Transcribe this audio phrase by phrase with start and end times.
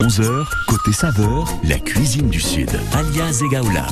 [0.00, 2.70] 11h, côté saveur, la cuisine du Sud.
[2.92, 3.84] Alia Zegaoula.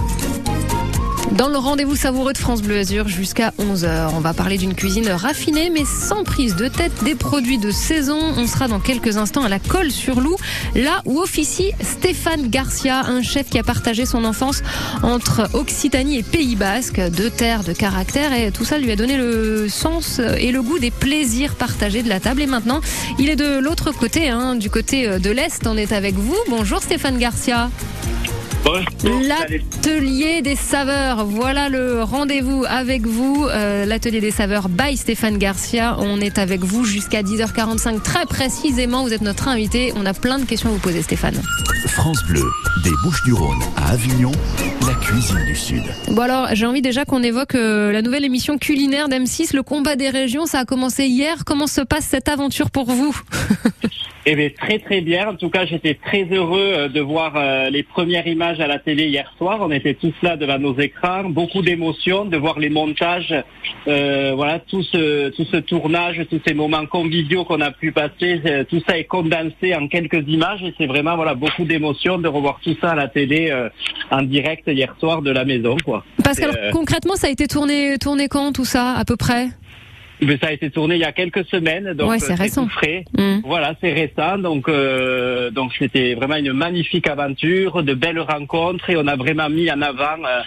[1.33, 5.09] Dans le rendez-vous savoureux de France Bleu Azur jusqu'à 11h, on va parler d'une cuisine
[5.09, 8.19] raffinée mais sans prise de tête, des produits de saison.
[8.37, 10.37] On sera dans quelques instants à la Colle sur Loup,
[10.75, 14.63] là où officie Stéphane Garcia, un chef qui a partagé son enfance
[15.03, 19.17] entre Occitanie et Pays Basque, deux terres de caractère et tout ça lui a donné
[19.17, 22.41] le sens et le goût des plaisirs partagés de la table.
[22.43, 22.81] Et maintenant,
[23.19, 26.37] il est de l'autre côté, hein, du côté de l'Est, on est avec vous.
[26.49, 27.69] Bonjour Stéphane Garcia.
[28.67, 33.47] L'atelier des saveurs, voilà le rendez-vous avec vous.
[33.49, 35.97] Euh, L'atelier des saveurs by Stéphane Garcia.
[36.01, 39.05] On est avec vous jusqu'à 10h45 très précisément.
[39.05, 39.93] Vous êtes notre invité.
[39.97, 41.41] On a plein de questions à vous poser Stéphane.
[41.87, 42.43] France Bleu,
[42.83, 44.33] des Bouches du Rhône à Avignon,
[44.85, 45.83] la cuisine du Sud.
[46.09, 49.95] Bon alors, j'ai envie déjà qu'on évoque euh, la nouvelle émission culinaire d'M6, le combat
[49.95, 50.47] des régions.
[50.47, 51.45] Ça a commencé hier.
[51.47, 53.17] Comment se passe cette aventure pour vous?
[54.29, 55.29] Eh bien, très très bien.
[55.29, 58.79] En tout cas, j'étais très heureux euh, de voir euh, les premières images à la
[58.79, 59.59] télé hier soir.
[59.61, 63.35] On était tous là devant nos écrans, beaucoup d'émotions, de voir les montages,
[63.89, 68.41] euh, voilà, tout ce tout ce tournage, tous ces moments conviviaux qu'on a pu passer,
[68.47, 72.29] euh, tout ça est condensé en quelques images et c'est vraiment voilà beaucoup d'émotions de
[72.29, 73.69] revoir tout ça à la télé euh,
[74.11, 76.05] en direct hier soir de la maison, quoi.
[76.23, 79.49] Parce que concrètement, ça a été tourné tourné quand tout ça à peu près?
[80.21, 82.69] Mais ça a été tourné il y a quelques semaines, donc Ouais, c'est euh, récent.
[82.69, 83.05] frais.
[83.17, 83.41] Hmm.
[83.45, 88.97] Voilà, c'est récent, donc euh, donc c'était vraiment une magnifique aventure, de belles rencontres et
[88.97, 90.43] on a vraiment mis en avant euh, euh,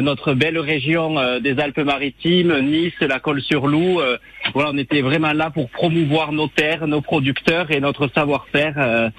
[0.00, 4.00] notre belle région euh, des Alpes-Maritimes, Nice, la Colle-sur-Loup.
[4.00, 4.16] euh,
[4.54, 9.10] voilà, on était vraiment là pour promouvoir nos terres, nos producteurs et notre savoir-faire, euh,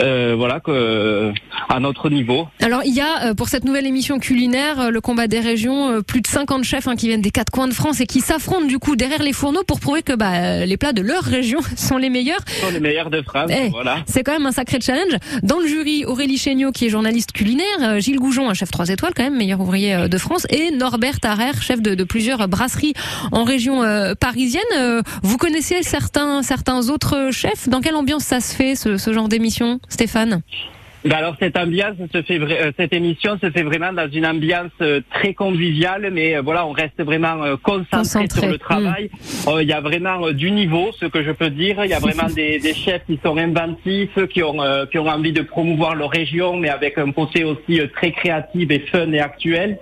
[0.00, 1.32] euh, voilà, que,
[1.68, 2.48] à notre niveau.
[2.62, 5.90] Alors il y a euh, pour cette nouvelle émission culinaire, euh, le combat des régions,
[5.90, 8.20] euh, plus de 50 chefs hein, qui viennent des quatre coins de France et qui
[8.20, 11.22] s'affrontent du coup derrière les fourneaux pour prouver que bah, euh, les plats de leur
[11.22, 12.40] région sont les meilleurs.
[12.60, 13.98] Sont les meilleurs de France, Eh, voilà.
[14.06, 15.12] C'est quand même un sacré challenge.
[15.42, 18.88] Dans le jury, Aurélie Chéniaud qui est journaliste culinaire, euh, Gilles Goujon, un chef 3
[18.88, 22.48] étoiles quand même, meilleur ouvrier euh, de France, et Norbert Tarrer, chef de, de plusieurs
[22.48, 22.92] brasseries
[23.30, 24.62] en région euh, parisienne.
[24.76, 27.68] Euh, vous connaissez certains certains autres chefs?
[27.68, 30.42] Dans quelle ambiance ça se fait ce, ce genre d'émission, Stéphane?
[31.04, 34.26] Ben alors cette ambiance se fait vra- euh, cette émission se fait vraiment dans une
[34.26, 34.72] ambiance
[35.14, 39.10] très conviviale, mais voilà, on reste vraiment concentré, Concentré, sur le travail.
[39.46, 41.84] Euh, Il y a vraiment du niveau, ce que je peux dire.
[41.84, 45.06] Il y a vraiment des, des chefs qui sont inventifs, qui ont euh, qui ont
[45.06, 49.20] envie de promouvoir leur région, mais avec un côté aussi très créatif et fun et
[49.20, 49.78] actuel.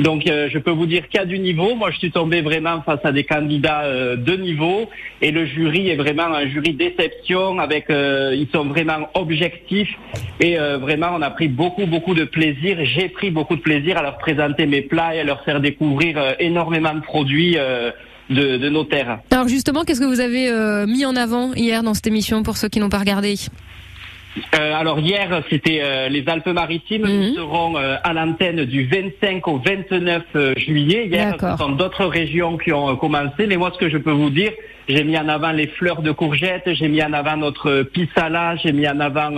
[0.00, 1.74] Donc euh, je peux vous dire qu'il y a du niveau.
[1.74, 4.88] Moi je suis tombé vraiment face à des candidats euh, de niveau
[5.20, 9.94] et le jury est vraiment un jury déception avec euh, ils sont vraiment objectifs
[10.40, 12.78] et vraiment on a pris beaucoup beaucoup de plaisir.
[12.82, 16.18] J'ai pris beaucoup de plaisir à leur présenter mes plats et à leur faire découvrir
[16.38, 17.58] énormément de produits
[18.30, 19.18] de, nos terres.
[19.30, 20.50] Alors justement, qu'est-ce que vous avez
[20.86, 23.34] mis en avant hier dans cette émission pour ceux qui n'ont pas regardé?
[24.54, 27.02] Euh, alors hier, c'était euh, les Alpes-Maritimes.
[27.02, 27.20] Mhm.
[27.20, 31.06] Nous serons euh, à l'antenne du 25 au 29 euh, juillet.
[31.06, 33.46] Hier, ce sont d'autres régions qui ont commencé.
[33.46, 34.52] Mais moi, ce que je peux vous dire,
[34.88, 38.72] j'ai mis en avant les fleurs de courgettes, j'ai mis en avant notre pisala, j'ai
[38.72, 39.30] mis en avant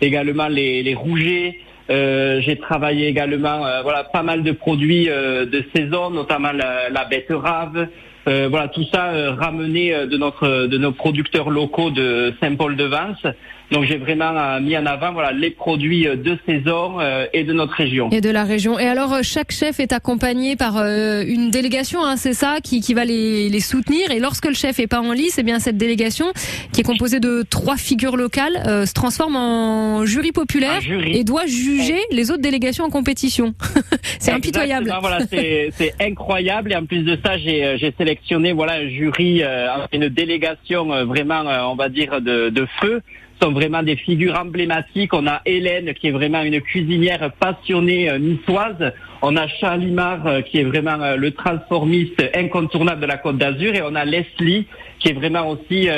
[0.00, 1.58] également les, les rougets.
[1.88, 7.88] J'ai travaillé également voilà pas mal de produits de saison, notamment la, la betterave.
[8.28, 13.24] Euh, voilà tout ça euh, ramené de notre de nos producteurs locaux de Saint-Paul-de-Vence.
[13.72, 17.44] Donc j'ai vraiment euh, mis en avant voilà les produits euh, de saison euh, et
[17.44, 18.10] de notre région.
[18.10, 18.78] et de la région.
[18.78, 22.94] Et alors, chaque chef est accompagné par euh, une délégation, hein, c'est ça, qui, qui
[22.94, 24.10] va les, les soutenir.
[24.10, 26.26] Et lorsque le chef est pas en lice, eh bien cette délégation,
[26.72, 31.16] qui est composée de trois figures locales, euh, se transforme en jury populaire jury.
[31.16, 33.54] et doit juger les autres délégations en compétition.
[34.18, 34.92] c'est impitoyable.
[35.00, 39.68] Voilà, c'est incroyable et en plus de ça, j'ai j'ai sélectionné voilà un jury, euh,
[39.92, 43.02] une délégation euh, vraiment, euh, on va dire de, de feu.
[43.42, 45.12] Sont vraiment des figures emblématiques.
[45.12, 48.92] On a Hélène qui est vraiment une cuisinière passionnée euh, niçoise.
[49.22, 53.74] On a Charlimar euh, qui est vraiment euh, le transformiste incontournable de la Côte d'Azur
[53.74, 54.66] et on a Leslie
[54.98, 55.90] qui est vraiment aussi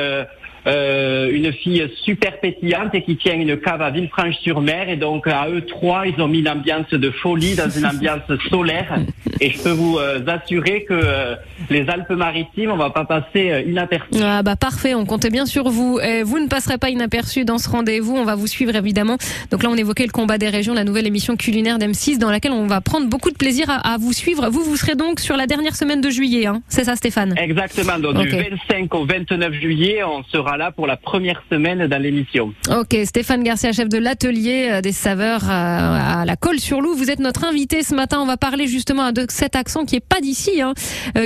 [0.68, 4.88] euh, une fille super pétillante et qui tient une cave à Villefranche-sur-Mer.
[4.88, 8.22] Et donc, à eux trois, ils ont mis une ambiance de folie dans une ambiance
[8.50, 8.98] solaire.
[9.40, 11.34] Et je peux vous euh, assurer que euh,
[11.70, 14.20] les Alpes-Maritimes, on va pas passer euh, inaperçu.
[14.22, 15.98] Ah bah parfait, on comptait bien sur vous.
[16.00, 19.16] Et vous ne passerez pas inaperçu dans ce rendez-vous, on va vous suivre évidemment.
[19.50, 22.52] Donc là on évoquait le combat des régions, la nouvelle émission culinaire d'M6 dans laquelle
[22.52, 24.48] on va prendre beaucoup de plaisir à, à vous suivre.
[24.50, 27.34] Vous, vous serez donc sur la dernière semaine de juillet, hein c'est ça Stéphane?
[27.38, 27.98] Exactement.
[27.98, 28.50] Donc, du Ok.
[28.68, 32.52] 25 au 29 juillet, on sera là pour la première semaine dans l'émission.
[32.70, 36.94] Ok, Stéphane Garcia, chef de l'atelier euh, des saveurs à la Colle sur Loup.
[36.94, 38.18] Vous êtes notre invité ce matin.
[38.20, 40.74] On va parler justement de cet accent qui est pas d'ici, hein,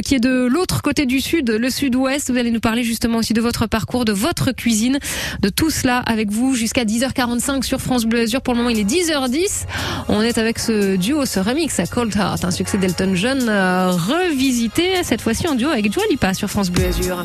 [0.05, 2.31] qui est de l'autre côté du sud, le sud-ouest.
[2.31, 4.99] Vous allez nous parler justement aussi de votre parcours, de votre cuisine,
[5.41, 8.43] de tout cela avec vous jusqu'à 10h45 sur France Bleu Azur.
[8.43, 9.67] Pour le moment, il est 10h10.
[10.09, 15.03] On est avec ce duo, ce remix à Cold Heart, un succès d'Elton John revisité,
[15.03, 17.25] cette fois-ci en duo avec Dua Lipa sur France Bleu Azur.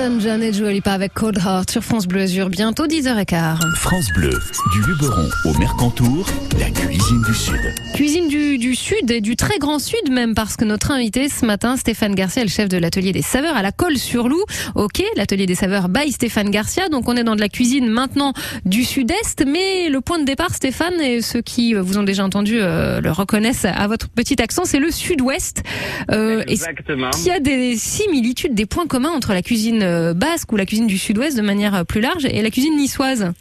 [0.00, 3.58] Elton et Jolie pas avec Cold Heart sur France Bleu Azur, bientôt 10h15.
[3.76, 4.30] France Bleu,
[4.72, 6.26] du Luberon au Mercantour,
[6.58, 7.60] la cuisine du Sud.
[7.94, 11.44] Cuisine du, du, Sud et du très grand Sud même, parce que notre invité ce
[11.44, 14.42] matin, Stéphane Garcia, le chef de l'atelier des saveurs à la Colle sur Loup.
[14.74, 16.88] Ok, l'atelier des saveurs by Stéphane Garcia.
[16.88, 18.32] Donc on est dans de la cuisine maintenant
[18.64, 22.58] du Sud-Est, mais le point de départ, Stéphane, et ceux qui vous ont déjà entendu
[22.58, 25.62] euh, le reconnaissent à votre petit accent, c'est le Sud-Ouest.
[26.10, 27.10] Euh, Exactement.
[27.18, 30.86] Il y a des similitudes, des points communs entre la cuisine basque ou la cuisine
[30.86, 33.32] du sud-ouest de manière euh, plus large et la cuisine niçoise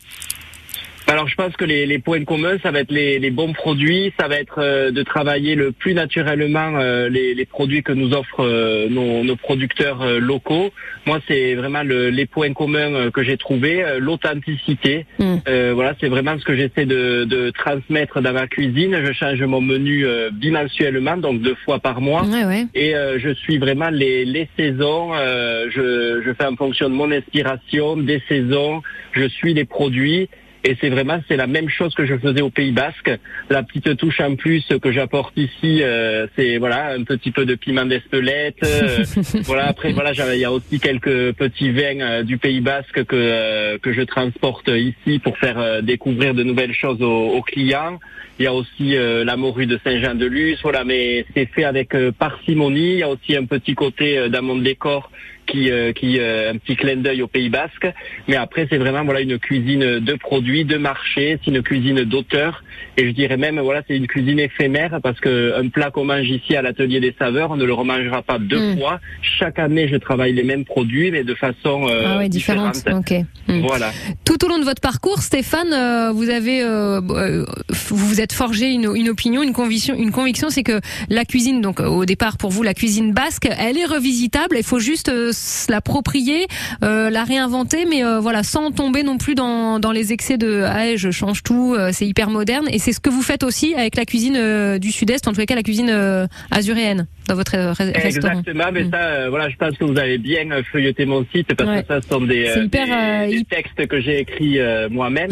[1.10, 4.14] alors je pense que les, les, points communs, ça va être les, les bons produits,
[4.20, 6.78] ça va être euh, de travailler le plus naturellement
[7.10, 8.46] les, les, produits que nous offrent
[8.90, 10.70] nos, nos, producteurs locaux.
[11.06, 15.06] Moi, c'est vraiment le, les points communs que j'ai trouvés, l'authenticité.
[15.18, 15.38] Mm.
[15.74, 19.02] voilà, c'est vraiment ce que j'essaie de, de, transmettre dans ma cuisine.
[19.04, 22.66] Je change mon menu bimensuellement, donc deux fois par mois, ouais, ouais.
[22.76, 25.14] et je suis vraiment les, les saisons.
[25.16, 28.82] je, je fais en fonction de mon inspiration, des saisons.
[29.14, 30.30] Je suis les produits
[30.64, 33.12] Et c'est vraiment c'est la même chose que je faisais au Pays Basque.
[33.50, 37.56] La petite touche en plus que j'apporte ici, euh, c'est voilà un petit peu de
[37.56, 38.58] piment d'Espelette.
[38.64, 39.06] euh,
[39.46, 43.16] voilà après voilà il y a aussi quelques petits vins euh, du Pays Basque que
[43.16, 48.00] euh, que je transporte ici pour faire découvrir de nouvelles choses aux, aux clients.
[48.40, 52.94] Il y a aussi la morue de Saint-Jean-de-Luz, voilà, mais c'est fait avec parcimonie.
[52.94, 55.12] Il y a aussi un petit côté dans mon décor
[55.50, 57.88] qui, euh, qui euh, un petit clin d'œil au Pays Basque.
[58.28, 61.40] Mais après, c'est vraiment voilà une cuisine de produits, de marché.
[61.44, 62.64] C'est une cuisine d'auteur.
[62.98, 66.28] Et je dirais même voilà, c'est une cuisine éphémère parce que un plat qu'on mange
[66.30, 68.78] ici à l'atelier des saveurs, on ne le remangera pas deux Mm.
[68.78, 69.00] fois.
[69.22, 72.76] Chaque année, je travaille les mêmes produits, mais de façon euh, ah ouais, différente.
[72.76, 73.00] différente.
[73.10, 73.14] Ok.
[73.48, 73.62] Hmm.
[73.62, 73.92] Voilà.
[74.26, 78.34] Tout au long de votre parcours, Stéphane, euh, vous avez, euh, euh, vous vous êtes
[78.34, 80.80] forgé une, une opinion, une conviction, une conviction, c'est que
[81.10, 84.58] la cuisine, donc au départ pour vous, la cuisine basque, elle est revisitable.
[84.58, 86.46] Il faut juste euh, se l'approprier,
[86.84, 90.64] euh, la réinventer, mais euh, voilà, sans tomber non plus dans, dans les excès de
[90.66, 92.68] ah, je change tout, euh, c'est hyper moderne.
[92.72, 95.56] Et c'est ce que vous faites aussi avec la cuisine du Sud-Est, en les cas
[95.56, 98.06] la cuisine azuréenne dans votre restaurant.
[98.06, 98.92] Exactement, mais Mm.
[98.92, 101.82] ça, voilà, je pense que vous avez bien feuilleté mon site parce Ouais.
[101.82, 102.86] que ça ce sont des, hyper,
[103.28, 105.32] des, des hy- textes que j'ai écrits moi-même.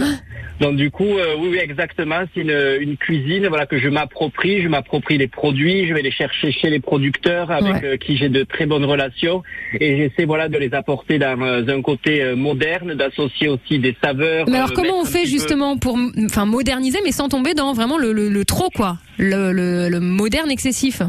[0.59, 1.05] Donc du coup,
[1.39, 5.87] oui, oui, exactement, c'est une, une cuisine, voilà, que je m'approprie, je m'approprie les produits,
[5.87, 7.97] je vais les chercher chez les producteurs avec Ouais.
[7.97, 9.43] qui j'ai de très bonnes relations
[9.79, 13.96] et j'essaie, voilà, de les apporter dans euh, un côté euh, moderne, d'associer aussi des
[14.01, 14.48] saveurs.
[14.48, 17.74] Mais alors euh, comment on fait peu- justement pour enfin moderniser mais sans tomber dans
[17.74, 21.01] vraiment le, le, le trop quoi, le, le, moderne excessif?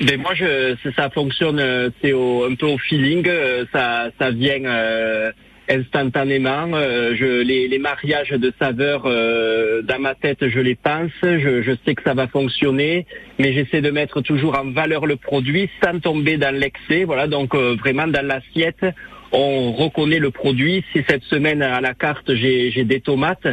[0.00, 1.60] Mais moi, je, ça, fonctionne,
[2.02, 3.28] c'est un peu au feeling,
[3.72, 5.30] ça, ça vient euh,
[5.68, 6.68] instantanément.
[6.74, 11.62] euh, je, les, les mariages de saveurs, euh, dans ma tête, je les pense, je,
[11.62, 13.06] je sais que ça va fonctionner,
[13.38, 17.04] mais j'essaie de mettre toujours en valeur le produit sans tomber dans l'excès.
[17.04, 18.84] Voilà, donc euh, vraiment dans l'assiette.
[19.36, 20.84] On reconnaît le produit.
[20.92, 23.48] Si cette semaine à la carte j'ai des tomates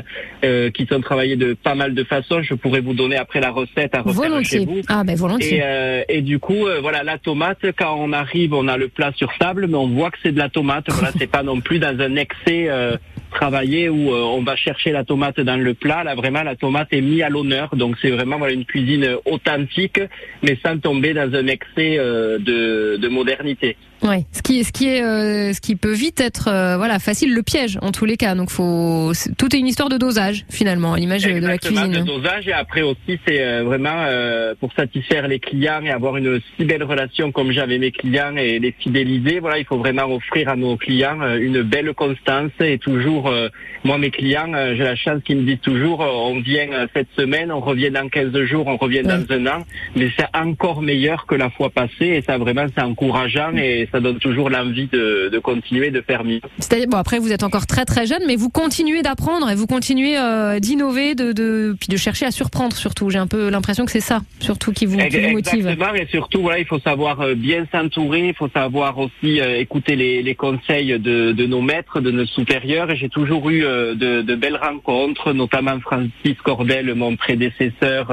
[0.45, 3.49] euh, qui sont travaillées de pas mal de façons, je pourrais vous donner après la
[3.49, 4.81] recette à refaire chez vous.
[4.87, 5.57] Ah ben volontiers.
[5.57, 8.89] Et, euh, et du coup, euh, voilà, la tomate, quand on arrive, on a le
[8.89, 10.85] plat sur table, mais on voit que c'est de la tomate.
[10.89, 12.97] Voilà, c'est pas non plus dans un excès euh,
[13.31, 16.03] travaillé où euh, on va chercher la tomate dans le plat.
[16.03, 17.75] Là, vraiment, la tomate est mise à l'honneur.
[17.75, 19.99] Donc, c'est vraiment voilà une cuisine authentique,
[20.43, 23.77] mais sans tomber dans un excès euh, de, de modernité.
[24.03, 24.25] Ouais.
[24.31, 27.43] Ce qui ce qui est euh, ce qui peut vite être euh, voilà facile le
[27.43, 28.33] piège en tous les cas.
[28.33, 31.91] Donc faut tout est une histoire de dosage finalement à l'image de la cuisine.
[31.91, 36.17] de dosage et après aussi c'est euh, vraiment euh, pour satisfaire les clients et avoir
[36.17, 39.39] une si belle relation comme avec mes clients et les fidéliser.
[39.39, 43.49] Voilà, il faut vraiment offrir à nos clients euh, une belle constance et toujours euh,
[43.83, 47.59] moi mes clients j'ai la chance qu'ils me disent toujours on vient cette semaine, on
[47.59, 49.63] revient dans 15 jours, on revient dans un an,
[49.95, 53.99] mais c'est encore meilleur que la fois passée et ça vraiment c'est encourageant et ça
[53.99, 56.41] donne toujours l'envie de, de continuer de faire mieux.
[56.59, 59.67] C'est-à-dire bon après vous êtes encore très très jeune mais vous continuez d'apprendre et vous
[59.67, 63.09] continuez euh, d'innover de, de puis de chercher à surprendre surtout.
[63.09, 65.67] J'ai un peu l'impression que c'est ça surtout qui vous, qui vous motive.
[65.67, 69.59] Exactement, et surtout, voilà, il faut savoir euh, bien s'entourer, il faut savoir aussi euh,
[69.59, 72.91] écouter les, les conseils de, de nos maîtres, de nos supérieurs.
[72.91, 78.11] Et j'ai toujours eu euh, de, de belles rencontres, notamment Francis Cordel, mon prédécesseur.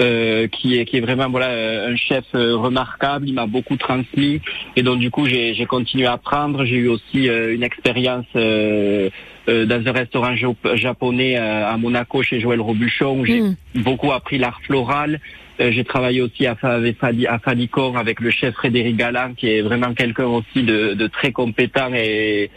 [0.00, 3.28] Euh, qui est qui est vraiment voilà euh, un chef euh, remarquable.
[3.28, 4.40] Il m'a beaucoup transmis
[4.76, 6.64] et donc du coup j'ai j'ai continué à apprendre.
[6.64, 9.10] J'ai eu aussi euh, une expérience euh,
[9.48, 13.56] euh, dans un restaurant jap- japonais euh, à Monaco chez Joël Robuchon où j'ai Mm.
[13.82, 15.20] beaucoup appris l'art floral.
[15.60, 16.96] Euh, j'ai travaillé aussi à, avec
[17.28, 21.32] à Falicor avec le chef Frédéric Galland qui est vraiment quelqu'un aussi de, de très
[21.32, 22.50] compétent et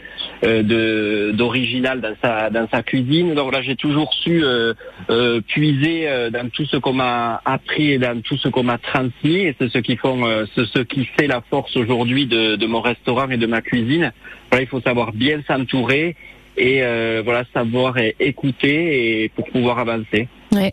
[0.44, 3.34] euh, de d'original dans sa dans sa cuisine.
[3.34, 4.72] Donc là j'ai toujours su euh,
[5.10, 8.78] euh, puiser euh, dans tout ce qu'on m'a appris et dans tout ce qu'on m'a
[8.78, 12.66] transmis et c'est ce qui font c'est ce qui fait la force aujourd'hui de, de
[12.66, 14.12] mon restaurant et de ma cuisine.
[14.50, 16.16] Voilà, il faut savoir bien s'entourer
[16.56, 20.28] et euh, voilà savoir écouter et pour pouvoir avancer.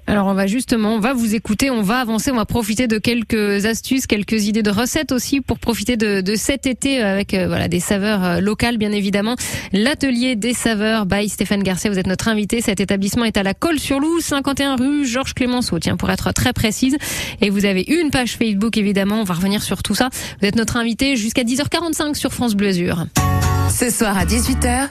[0.08, 2.98] Alors on va justement, on va vous écouter, on va avancer, on va profiter de
[2.98, 7.68] quelques astuces, quelques idées de recettes aussi pour profiter de, cet été avec euh, voilà
[7.68, 9.36] des saveurs euh, locales bien évidemment.
[9.74, 12.62] L'atelier des saveurs by Stéphane Garcia, vous êtes notre invité.
[12.62, 16.98] Cet établissement est à la Colle-sur-Loup, 51 rue Georges Clémenceau, tiens pour être très précise.
[17.42, 20.10] Et vous avez une page Facebook évidemment, on va revenir sur tout ça.
[20.42, 22.72] Vous êtes notre invité jusqu'à 10h45 sur France Bleu.
[22.72, 24.90] Ce soir à 18h,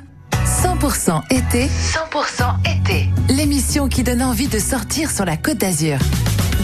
[0.80, 3.10] 100% été, 100% été.
[3.28, 5.98] L'émission qui donne envie de sortir sur la Côte d'Azur.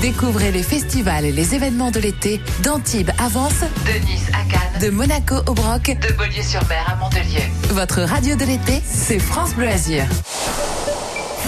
[0.00, 4.80] Découvrez les festivals et les événements de l'été d'Antibes à Vence, de Nice à Cannes,
[4.80, 7.50] de Monaco au Broc, de Beaulieu-sur-Mer à Montpellier.
[7.72, 10.04] Votre radio de l'été, c'est France Bleu Azur.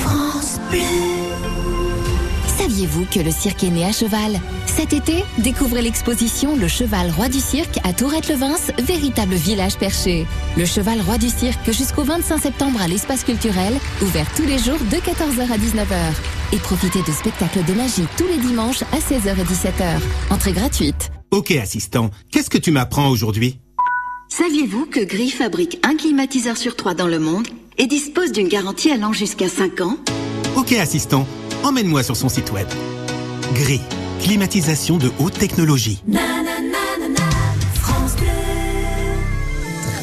[0.03, 1.58] France Bleu.
[2.59, 4.41] Saviez-vous que le cirque est né à cheval?
[4.67, 10.27] Cet été, découvrez l'exposition Le Cheval Roi du Cirque à Tourette-le-Vince, véritable village perché.
[10.57, 14.81] Le Cheval Roi du Cirque jusqu'au 25 septembre à l'espace culturel, ouvert tous les jours
[14.91, 16.53] de 14h à 19h.
[16.53, 20.01] Et profitez de spectacles de magie tous les dimanches à 16h et 17h.
[20.31, 21.13] Entrée gratuite.
[21.31, 23.61] Ok assistant, qu'est-ce que tu m'apprends aujourd'hui?
[24.31, 27.47] Saviez-vous que Gris fabrique un climatiseur sur trois dans le monde
[27.79, 29.97] et dispose d'une garantie allant jusqu'à 5 ans?
[30.57, 31.25] Ok assistant,
[31.65, 32.67] emmène-moi sur son site web.
[33.55, 33.81] Gris,
[34.21, 36.03] climatisation de haute technologie.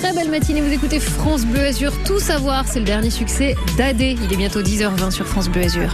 [0.02, 1.92] Très belle matinée, vous écoutez France Bleu Azur.
[2.06, 4.02] Tout savoir, c'est le dernier succès d'AD.
[4.02, 5.94] Il est bientôt 10h20 sur France Bleu Azur.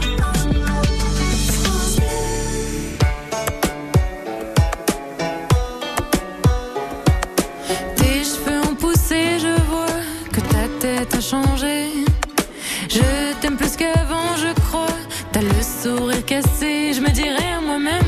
[16.39, 18.07] Je me dirais à moi-même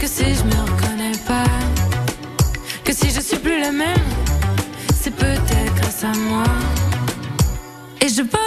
[0.00, 1.44] que si je me reconnais pas,
[2.84, 4.06] que si je suis plus la même,
[4.94, 6.44] c'est peut-être grâce à moi.
[8.00, 8.45] Et je vole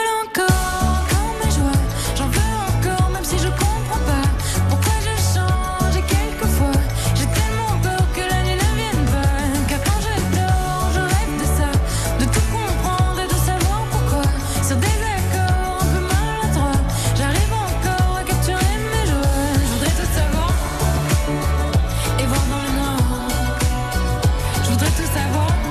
[24.79, 25.68] voudrais tout savoir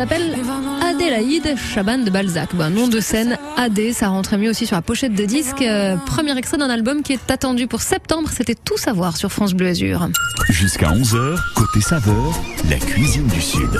[0.00, 0.34] s'appelle.
[0.82, 2.54] Adélaïde Chaban de Balzac.
[2.54, 5.60] Bah, nom de scène AD, ça rentrait mieux aussi sur la pochette de disque.
[5.60, 8.30] Euh, premier extrait d'un album qui est attendu pour septembre.
[8.34, 10.08] C'était tout savoir sur France Bleu Azur.
[10.48, 13.78] Jusqu'à 11h, côté saveur, la cuisine du Sud.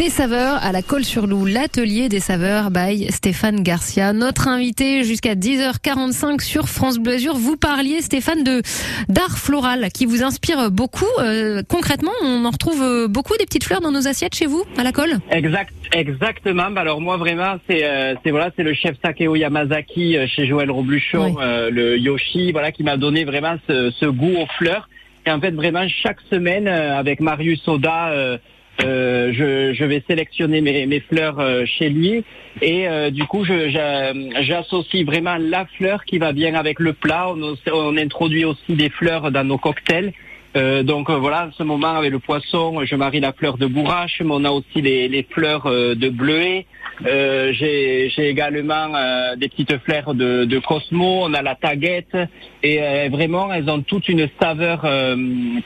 [0.00, 4.14] Des saveurs à la colle sur loup, l'atelier des saveurs by Stéphane Garcia.
[4.14, 7.34] Notre invité jusqu'à 10h45 sur France Bleu Azur.
[7.34, 8.62] Vous parliez, Stéphane, de
[9.10, 11.04] d'art floral qui vous inspire beaucoup.
[11.18, 14.64] Euh, concrètement, on en retrouve euh, beaucoup des petites fleurs dans nos assiettes chez vous,
[14.78, 15.18] à la colle?
[15.32, 16.70] Exact, exactement.
[16.70, 20.70] Bah alors moi vraiment c'est euh, voilà c'est le chef Sakeo Yamazaki euh, chez Joël
[20.70, 21.44] Robluchon, Oui.
[21.72, 24.88] le Yoshi, voilà qui m'a donné vraiment ce, ce goût aux fleurs.
[25.26, 28.38] Et en fait vraiment chaque semaine avec Marius Oda,
[28.84, 32.24] euh, je, je vais sélectionner mes, mes fleurs euh, chez lui
[32.62, 37.28] et euh, du coup j'associe vraiment la fleur qui va bien avec le plat.
[37.28, 40.12] On, on introduit aussi des fleurs dans nos cocktails.
[40.56, 44.20] Euh, donc voilà, en ce moment avec le poisson, je marie la fleur de bourrache,
[44.24, 46.66] mais on a aussi les, les fleurs de bleuet.
[47.06, 51.22] Euh, j'ai également euh, des petites fleurs de, de Cosmo.
[51.24, 52.16] On a la taguette
[52.62, 55.16] et euh, vraiment elles ont toutes une saveur euh,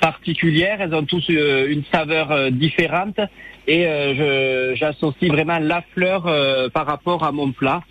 [0.01, 0.79] particulière.
[0.81, 3.19] Elles ont tous euh, une saveur euh, différente
[3.67, 7.83] et euh, j'associe vraiment la fleur euh, par rapport à mon plat.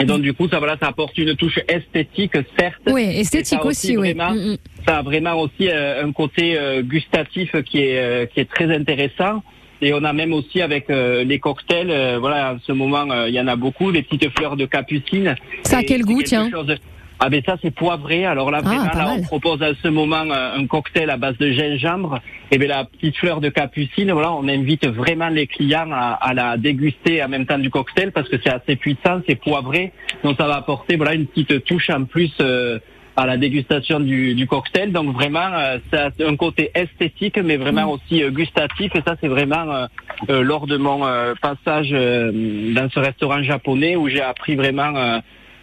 [0.00, 2.82] Et donc du coup ça voilà ça apporte une touche esthétique certes.
[2.88, 4.12] Oui, esthétique ça aussi, oui.
[4.12, 4.56] vraiment, Mm, mm.
[4.88, 8.74] ça a vraiment aussi euh, un côté euh, gustatif qui est euh, qui est très
[8.74, 9.42] intéressant.
[9.84, 13.28] Et on a même aussi avec euh, les cocktails, euh, voilà, en ce moment euh,
[13.28, 15.34] il y en a beaucoup, les petites fleurs de capucine.
[15.64, 16.76] Ça a quel goût, tiens chose
[17.18, 18.24] Ah ben ça c'est poivré.
[18.24, 21.50] Alors là Ah, vraiment là, on propose à ce moment un cocktail à base de
[21.50, 22.20] gingembre.
[22.52, 26.32] Et ben la petite fleur de capucine, voilà, on invite vraiment les clients à, à
[26.32, 29.92] la déguster en même temps du cocktail parce que c'est assez puissant, c'est poivré,
[30.22, 32.30] donc ça va apporter voilà une petite touche en plus.
[32.40, 32.78] euh,
[33.16, 34.92] à la dégustation du, du cocktail.
[34.92, 38.92] Donc vraiment, euh, ça a un côté esthétique, mais vraiment aussi euh, gustatif.
[38.94, 39.86] Et ça, c'est vraiment euh,
[40.30, 44.94] euh, lors de mon euh, passage euh, dans ce restaurant japonais où j'ai appris vraiment
[44.96, 45.18] euh,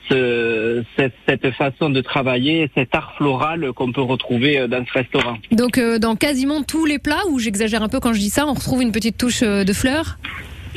[0.09, 5.37] ce- cette, cette façon de travailler, cet art floral qu'on peut retrouver dans ce restaurant.
[5.51, 8.45] Donc euh, dans quasiment tous les plats, où j'exagère un peu quand je dis ça,
[8.47, 10.17] on retrouve une petite touche de fleurs?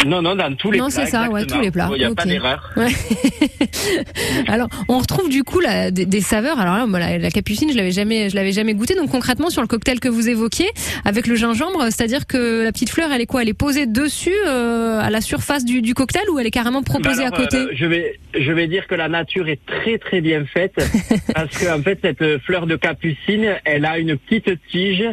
[0.07, 1.05] Non, non, dans tous les Non, plats.
[1.05, 1.89] c'est ça, ouais, tous les plats.
[1.95, 2.71] Il n'y a pas d'erreur.
[2.77, 2.89] Ouais.
[4.49, 6.59] Alors, on retrouve du coup là, des, des saveurs.
[6.61, 8.95] Alors là, moi, la, la capucine, je l'avais jamais, je l'avais jamais goûté.
[8.95, 10.69] Donc concrètement, sur le cocktail que vous évoquiez,
[11.05, 13.43] avec le gingembre, c'est-à-dire que la petite fleur, elle est quoi?
[13.43, 16.83] Elle est posée dessus, euh, à la surface du, du cocktail, ou elle est carrément
[16.83, 17.57] proposée Alors, à côté?
[17.59, 20.75] euh, je vais, je vais dire que la nature est très très bien faite
[21.35, 25.05] parce que en fait cette fleur de capucine, elle a une petite tige.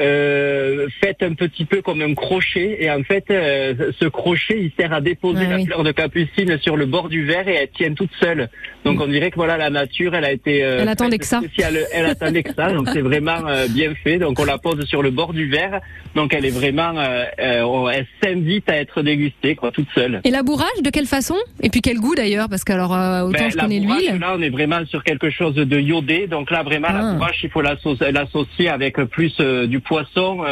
[0.00, 4.72] Euh, faite un petit peu comme un crochet et en fait euh, ce crochet il
[4.76, 5.66] sert à déposer Ouais, la oui.
[5.66, 8.48] fleur de capucine sur le bord du verre et elle tient toute seule
[8.84, 11.38] donc on dirait que voilà la nature elle a été euh, Elle attendait que ça.
[11.44, 11.78] spéciale.
[11.92, 15.00] elle attendait que ça donc c'est vraiment euh, bien fait donc on la pose sur
[15.00, 15.80] le bord du verre
[16.16, 20.30] donc elle est vraiment euh, euh, elle s'invite à être dégustée quoi toute seule Et
[20.30, 21.36] labourage, de quelle façon?
[21.62, 22.48] Et puis quel goût d'ailleurs?
[22.48, 24.18] Parce que alors euh, autant ben, je connais l'huile.
[24.20, 26.26] Là, on est vraiment sur quelque chose de iodé.
[26.26, 26.94] Donc là, vraiment, Ah.
[27.02, 30.44] la bourrache, il faut l'asso- l'associer avec plus euh, du poisson.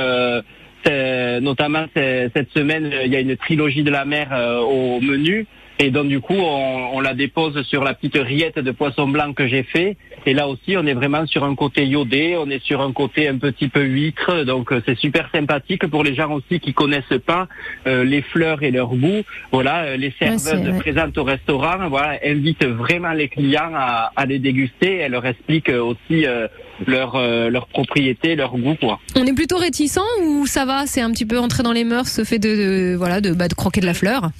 [0.86, 5.00] euh, notamment cette semaine, euh, il y a une trilogie de la mer euh, au
[5.00, 5.46] menu.
[5.78, 9.32] Et donc du coup, on, on la dépose sur la petite rillette de poisson blanc
[9.32, 9.96] que j'ai fait.
[10.26, 13.26] Et là aussi, on est vraiment sur un côté iodé, on est sur un côté
[13.26, 14.44] un petit peu huître.
[14.44, 17.48] Donc c'est super sympathique pour les gens aussi qui connaissent pas
[17.88, 19.22] euh, les fleurs et leur goût.
[19.50, 20.78] Voilà, euh, les serveuses ouais.
[20.78, 24.98] présentes au restaurant, voilà, invitent vraiment les clients à, à les déguster.
[24.98, 26.46] Elles leur expliquent aussi euh,
[26.86, 28.98] leur euh, leur propriété, leur goût, quoi.
[29.16, 32.08] On est plutôt réticent ou ça va C'est un petit peu entré dans les mœurs,
[32.08, 34.30] ce fait de, de- voilà de, bah, de croquer de la fleur?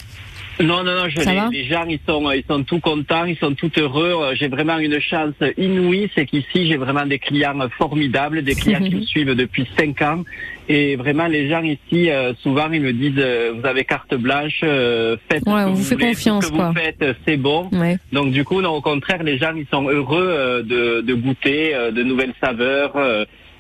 [0.60, 3.54] Non, non, non, je, les, les gens, ils sont, ils sont tout contents, ils sont
[3.54, 4.14] tout heureux.
[4.20, 8.80] Euh, J'ai vraiment une chance inouïe, c'est qu'ici, j'ai vraiment des clients formidables, des clients
[8.80, 10.22] qui me suivent depuis cinq ans.
[10.68, 14.60] Et vraiment, les gens ici, euh, souvent, ils me disent, euh, vous avez carte blanche,
[14.62, 16.68] euh, faites Ouais, ce que on vous fait voulez, confiance, ce que quoi.
[16.68, 17.68] vous faites, c'est bon.
[17.72, 17.96] Ouais.
[18.12, 22.02] Donc du coup, non, au contraire, les gens ils sont heureux de, de goûter de
[22.02, 22.92] nouvelles saveurs.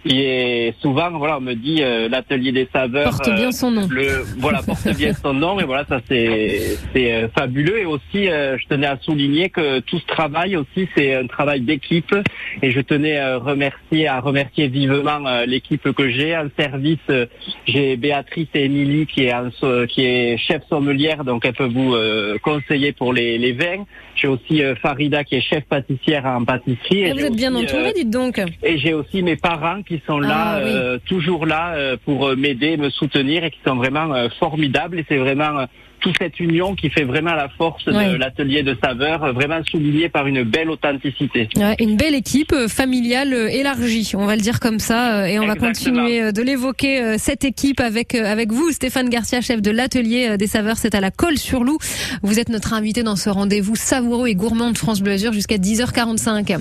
[0.06, 3.04] Euh, et souvent, voilà, on me dit euh, l'atelier des saveurs.
[3.10, 3.86] Porte euh, bien son nom.
[3.90, 8.28] le voilà porte bien son nom et voilà ça c'est c'est euh, fabuleux et aussi
[8.28, 12.14] euh, je tenais à souligner que tout ce travail aussi c'est un travail d'équipe
[12.62, 17.26] et je tenais à remercier à remercier vivement euh, l'équipe que j'ai en service euh,
[17.66, 19.50] j'ai Béatrice et Émilie qui est en
[19.86, 23.84] qui est chef sommelière donc elle peut vous euh, conseiller pour les les vins
[24.14, 27.54] j'ai aussi euh, Farida qui est chef pâtissière en pâtisserie et Eh, vous êtes bien
[27.54, 28.40] aussi, entouré, euh, dites donc.
[28.62, 30.70] et j'ai aussi mes parents qui sont là, Ah, oui.
[30.72, 34.98] euh, toujours là euh, pour m'aider, me soutenir et qui sont vraiment euh, formidables.
[35.00, 35.66] Et c'est vraiment
[36.02, 38.12] toute cette union qui fait vraiment la force Ouais.
[38.12, 41.48] de l'atelier de saveurs, euh, vraiment souligné par une belle authenticité.
[41.56, 45.38] Ouais, une belle équipe euh, familiale euh, élargie, on va le dire comme ça, et
[45.38, 50.36] on va continuer de l'évoquer cette équipe avec avec vous, Stéphane Garcia, chef de l'atelier
[50.36, 50.76] des saveurs.
[50.76, 51.78] C'est à la Colle sur Loup.
[52.22, 56.58] Vous êtes notre invité dans ce rendez-vous savoureux et gourmand de France Bleu jusqu'à 10h45.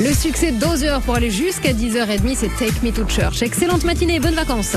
[0.00, 3.42] Le succès d'Ozer pour aller jusqu'à 10h30, c'est Take Me to Church.
[3.42, 4.76] Excellente matinée, bonnes vacances.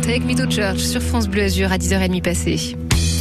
[0.00, 2.76] Take Me to Church sur France Bleu Azur à 10h30 passée.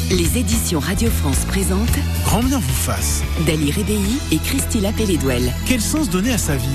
[0.10, 3.24] Les éditions Radio France présentent Grand bien vous fasse.
[3.48, 5.54] Dali Rébéi et Christy Pelledouel.
[5.66, 6.68] Quel sens donner à sa vie?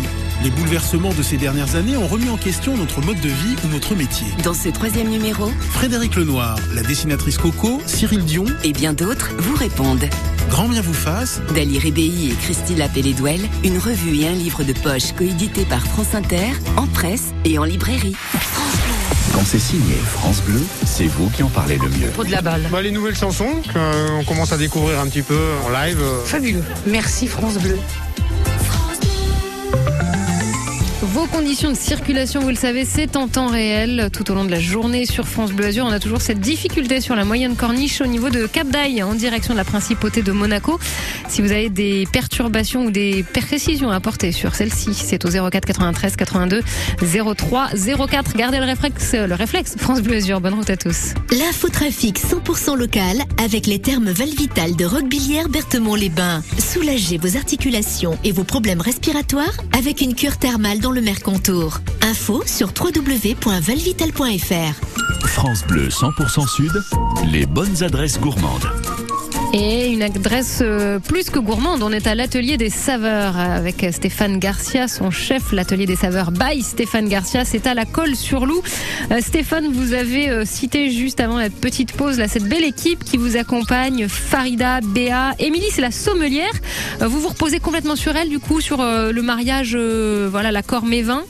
[0.43, 3.69] Les bouleversements de ces dernières années ont remis en question notre mode de vie ou
[3.69, 4.27] notre métier.
[4.43, 9.55] Dans ce troisième numéro, Frédéric Lenoir, la dessinatrice Coco, Cyril Dion et bien d'autres vous
[9.55, 10.09] répondent.
[10.49, 11.41] Grand bien vous fasse.
[11.55, 16.15] Dali Rébéi et Christy Pelledouel, une revue et un livre de poche coédité par France
[16.15, 18.17] Inter, en presse et en librairie.
[19.33, 22.09] Quand c'est signé France Bleu, c'est vous qui en parlez le mieux.
[22.09, 22.63] Pour de la balle.
[22.71, 25.99] Bah, les nouvelles chansons qu'on commence à découvrir un petit peu en live.
[26.01, 26.25] euh.
[26.25, 26.65] Fabuleux.
[26.87, 27.79] Merci France Bleu.
[31.13, 34.51] Vos conditions de circulation, vous le savez, c'est en temps réel tout au long de
[34.51, 35.85] la journée sur France Bleu Azur.
[35.85, 39.15] On a toujours cette difficulté sur la moyenne corniche au niveau de Cap d'Aille en
[39.15, 40.79] direction de la principauté de Monaco.
[41.29, 45.67] Si vous avez des perturbations ou des précisions à apporter sur celle-ci, c'est au 04
[45.67, 46.63] 93 82
[47.35, 47.71] 03
[48.09, 48.37] 04.
[48.37, 50.41] Gardez le réflexe, le réflexe France Bleu Azur.
[50.41, 51.15] Bonne route à tous.
[51.33, 56.45] L'infotrafic 100% local avec les termes Valvital de Roquebillière Berthemont-les-Bains.
[56.59, 61.81] Soulagez vos articulations et vos problèmes respiratoires avec une cure thermale dans le Mercantour.
[62.03, 65.27] Info sur www.valvital.fr.
[65.27, 66.73] France Bleu 100% Sud,
[67.31, 68.69] les bonnes adresses gourmandes.
[69.53, 74.39] Et une adresse euh, plus que gourmande, on est à l'atelier des saveurs avec Stéphane
[74.39, 78.63] Garcia, son chef, l'atelier des saveurs by Stéphane Garcia, c'est à la colle sur loup.
[79.11, 83.03] Euh, Stéphane, vous avez euh, cité juste avant la petite pause là, cette belle équipe
[83.03, 86.53] qui vous accompagne, Farida, Béa, Émilie, c'est la sommelière.
[87.03, 90.53] Euh, vous vous reposez complètement sur elle du coup, sur euh, le mariage, euh, voilà,
[90.53, 91.25] l'accord Mévin?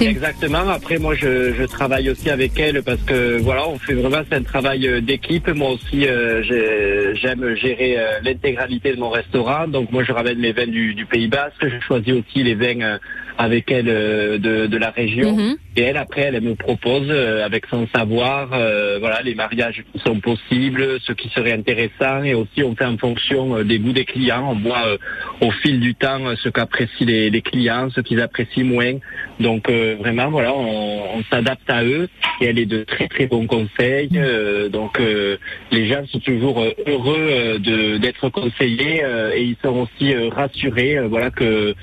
[0.00, 0.68] Exactement.
[0.68, 4.42] Après, moi, je, travaille aussi avec elle parce que voilà, on fait vraiment c'est un
[4.42, 5.48] travail euh, d'équipe.
[5.48, 9.66] Moi aussi, euh, j'ai- j'aime gérer euh, l'intégralité de mon restaurant.
[9.68, 11.66] Donc, moi, je ramène mes vins du, du Pays Basque.
[11.66, 12.98] Je choisis aussi les vins
[13.38, 15.36] avec elle euh, de, de la région.
[15.36, 15.56] Mhm.
[15.76, 20.00] Et elle, après, elle me propose euh, avec son savoir, euh, voilà, les mariages qui
[20.00, 22.24] sont possibles, ce qui serait intéressant.
[22.24, 24.50] Et aussi, on fait en fonction euh, des goûts des clients.
[24.50, 24.98] On voit euh,
[25.40, 28.94] au fil du temps ce qu'apprécient les, les clients, ce qu'ils apprécient moins.
[29.38, 32.08] Donc euh, vraiment, voilà, on, on s'adapte à eux
[32.40, 34.10] et elle est de très très bons conseils.
[34.16, 35.36] Euh, donc euh,
[35.70, 40.28] les gens sont toujours heureux euh, de d'être conseillés euh, et ils sont aussi euh,
[40.28, 41.74] rassurés, euh, voilà que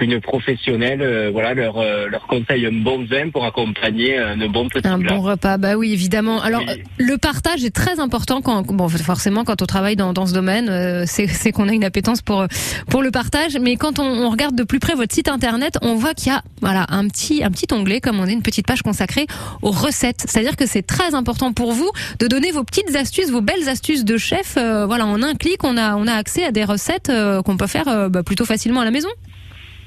[0.00, 4.68] qu'une professionnelle, euh, voilà, leur euh, leur conseille un bon vin pour accompagner un bon
[4.68, 5.14] petit Un plat.
[5.14, 6.40] bon repas, bah oui, évidemment.
[6.40, 6.72] Alors, Oui.
[6.72, 10.32] euh, le partage est très important quand, bon, forcément, quand on travaille dans, dans ce
[10.34, 12.46] domaine, euh, c'est qu'on a une appétence pour euh,
[12.88, 13.56] pour le partage.
[13.60, 16.34] Mais quand on, on regarde de plus près votre site internet, on voit qu'il y
[16.34, 19.26] a, voilà, un petit un petit onglet, comme on dit, une petite page consacrée
[19.62, 20.24] aux recettes.
[20.26, 24.04] C'est-à-dire que c'est très important pour vous de donner vos petites astuces, vos belles astuces
[24.04, 24.54] de chef.
[24.56, 27.56] euh, voilà, en un clic, on a on a accès à des recettes euh, qu'on
[27.56, 29.08] peut faire euh, bah, plutôt facilement à la maison.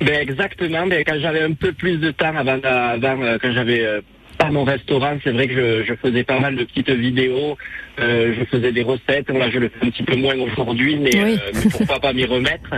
[0.05, 0.85] Ben exactement.
[0.87, 4.01] Ben, quand j'avais un peu plus de temps avant, avant euh, quand j'avais euh,
[4.37, 7.57] pas mon restaurant, c'est vrai que je, je faisais pas mal de petites vidéos.
[7.99, 9.29] euh, je faisais des recettes.
[9.29, 11.37] Là, je le fais un petit peu moins aujourd'hui, mais, Oui.
[11.41, 12.69] euh, mais pourquoi pas m'y remettre?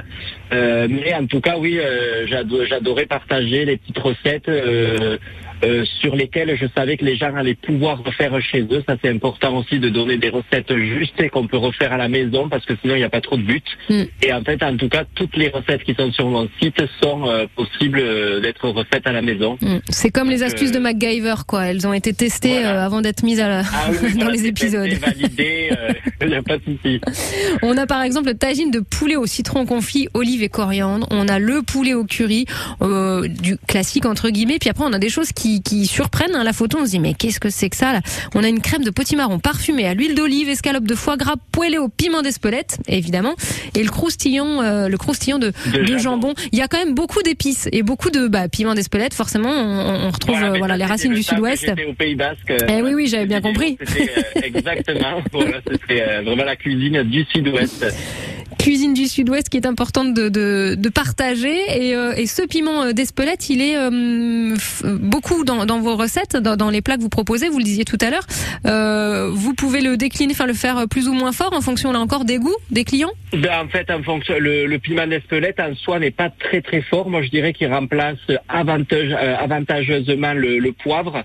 [0.52, 1.80] Mais en tout cas, oui,
[2.28, 4.50] j'ado- j'adorais partager les petites recettes.
[5.64, 8.84] Euh, sur lesquelles je savais que les gens allaient pouvoir refaire chez eux.
[8.88, 12.08] Ça, c'est important aussi de donner des recettes justes et qu'on peut refaire à la
[12.10, 13.64] maison parce que sinon, il n'y a pas trop de but.
[13.90, 14.04] Mm.
[14.24, 17.28] Et en fait, en tout cas, toutes les recettes qui sont sur mon site sont
[17.28, 19.58] euh, possibles euh, d'être refaites à la maison.
[19.62, 19.78] Mm.
[19.90, 21.66] C'est comme les astuces de MacGyver, quoi.
[21.66, 22.86] Elles ont été testées Voilà.
[22.86, 23.60] avant d'être mises à la...
[23.62, 24.90] Ah oui, dans voilà, les épisodes.
[24.90, 25.70] testé, validé,
[26.22, 27.02] il n'y a pas de souci.
[27.62, 31.08] On a par exemple le tagine de poulet au citron confit, olive et coriandre.
[31.12, 32.46] On a le poulet au curry,
[32.82, 34.58] euh, du classique entre guillemets.
[34.60, 36.36] Puis après, on a des choses qui, qui surprennent.
[36.36, 36.44] hein.
[36.44, 38.02] La photo, on se dit mais qu'est-ce que c'est que ça là?
[38.34, 41.78] On a une crème de potimarron parfumée à l'huile d'olive, escalope de foie gras poêlée
[41.78, 43.36] au piment d'Espelette, évidemment,
[43.76, 46.30] et le croustillant, euh, le croustillant de, De de jambon.
[46.30, 46.34] jambon.
[46.52, 49.14] Il y a quand même beaucoup d'épices et beaucoup de bah, piment d'Espelette.
[49.14, 51.72] Forcément, on, on retrouve euh, voilà, ça, les racines du Sud-Ouest.
[51.88, 52.50] Au Pays Basque.
[52.52, 53.78] euh, Eh oui, oui, j'avais bien compris.
[53.82, 55.22] Euh, exactement.
[55.32, 57.86] voilà, c'était euh, vraiment la cuisine du Sud-Ouest.
[58.58, 61.56] Cuisine du Sud-Ouest qui est importante de, de, de partager.
[61.76, 66.36] Et, euh, et ce piment euh, d'Espelette, il est euh, beaucoup dans, dans vos recettes,
[66.38, 67.50] dans, dans les plats que vous proposez.
[67.50, 68.26] Vous le disiez tout à l'heure.
[68.66, 72.00] Euh, vous pouvez le décliner, enfin le faire plus ou moins fort en fonction là
[72.00, 73.12] encore des goûts des clients?
[73.34, 76.82] Ben, en fait, en fonction, le, le piment d'Espelette en soi n'est pas très très
[76.82, 77.10] fort.
[77.10, 81.24] Moi, je dirais qu'il remplace avantage, avantageusement le, le poivre.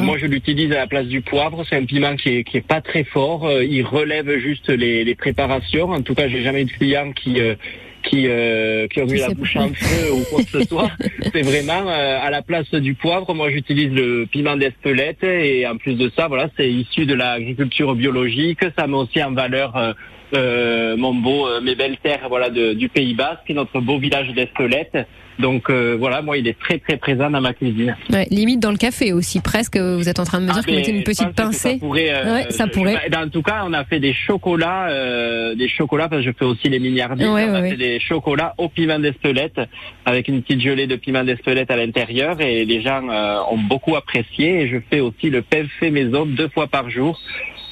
[0.00, 1.64] Moi, je l'utilise à la place du poivre.
[1.68, 3.50] C'est un piment qui est, qui est pas très fort.
[3.62, 5.90] Il relève juste les, les préparations.
[5.90, 7.54] En tout cas, j'ai jamais eu de client qui euh,
[8.02, 10.90] qui, euh, qui ont eu la bouche en feu ou quoi que ce soit.
[11.32, 13.32] C'est vraiment euh, à la place du poivre.
[13.34, 17.94] Moi, j'utilise le piment d'Espelette et en plus de ça, voilà, c'est issu de l'agriculture
[17.94, 18.60] biologique.
[18.78, 19.92] Ça met aussi en valeur euh,
[20.34, 24.28] euh, mon beau, euh, mes belles terres, voilà, de- du Pays Basque, notre beau village
[24.34, 24.96] d'Espelette.
[25.38, 27.96] Donc euh, voilà, moi il est très très présent dans ma cuisine.
[28.12, 29.78] Ouais, limite dans le café aussi, presque.
[29.78, 31.42] Vous êtes en train de me dire Ah, que vous mettez une petite que ça
[31.44, 31.78] pincée.
[31.78, 32.96] pourrait, euh, Ouais, ça pourrait.
[33.10, 36.36] je- en tout cas, on a fait des chocolats, euh, des chocolats parce que je
[36.36, 37.26] fais aussi les milliardiers.
[37.26, 39.60] Ouais, on a fait des chocolats au piment d'Espelette
[40.04, 43.96] avec une petite gelée de piment d'Espelette à l'intérieur et les gens euh, ont beaucoup
[43.96, 44.60] apprécié.
[44.62, 47.18] Et je fais aussi le pain fait maison deux fois par jour.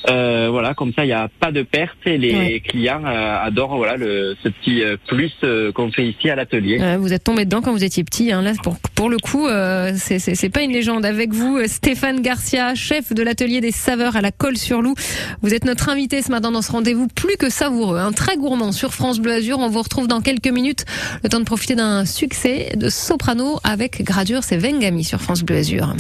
[0.09, 2.61] Euh, voilà, comme ça, il n'y a pas de perte et les Ouais.
[2.61, 6.79] clients euh, adorent voilà le, ce petit euh, plus euh, qu'on fait ici à l'atelier.
[6.79, 8.31] Ouais, vous êtes tombé dedans quand vous étiez petit.
[8.33, 8.43] Hein.
[8.43, 11.05] Là, pour, pour le coup, euh, c'est- c'est pas une légende.
[11.05, 14.95] Avec vous, euh, Stéphane Garcia, chef de l'atelier des saveurs à la Colle-sur-Loup.
[15.43, 18.73] Vous êtes notre invité ce matin dans ce rendez-vous plus que savoureux, un très gourmand
[18.73, 19.59] sur France Bleu Azur.
[19.59, 20.85] On vous retrouve dans quelques minutes.
[21.25, 25.57] Le temps de profiter d'un succès de soprano avec Gradure, c'est Vengami sur France Bleu
[25.57, 25.95] Azur.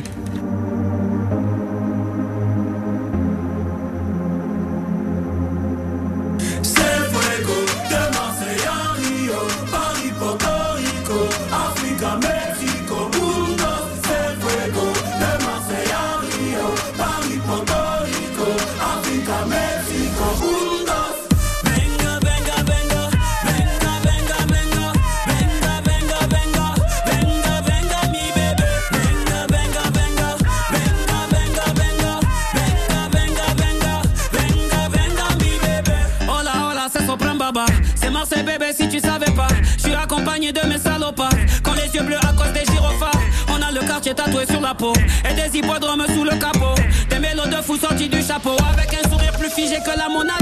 [42.06, 43.20] Yeux à cause des gyrophares.
[43.48, 44.92] On a le quartier tatoué sur la peau.
[45.28, 46.74] Et des hippodromes sous le capot.
[47.10, 48.56] Des mélos de fous sortis du chapeau.
[48.72, 50.37] Avec un sourire plus figé que la Mona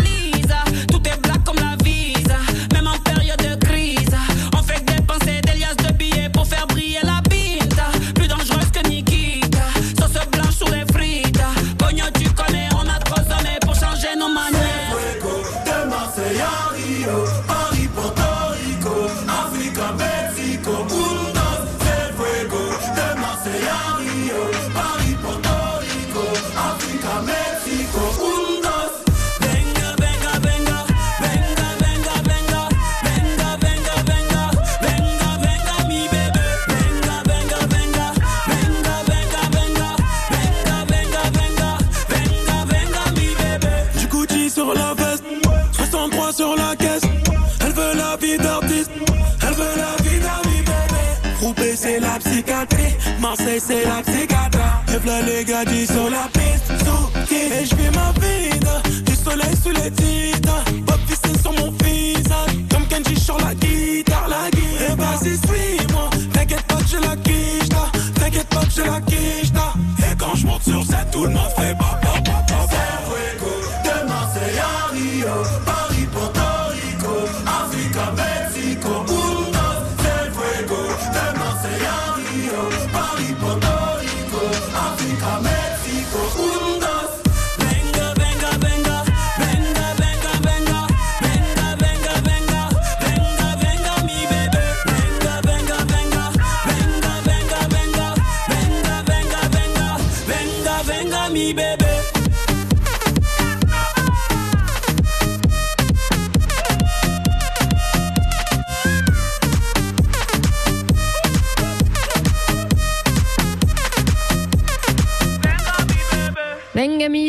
[55.24, 59.90] Les gadis sur la piste, sous Et je vis ma vie, du soleil sous les
[59.90, 60.64] titres.
[60.86, 64.90] Bob Vissé sur mon visage, comme Kenji sur la guitare, la guitare.
[64.90, 67.68] Et vas-y suis-moi, t'inquiète pas que je la quiche,
[68.14, 69.52] t'inquiète pas que je la quiche.
[70.00, 71.98] Et quand je monte sur scène, tout le monde fait pas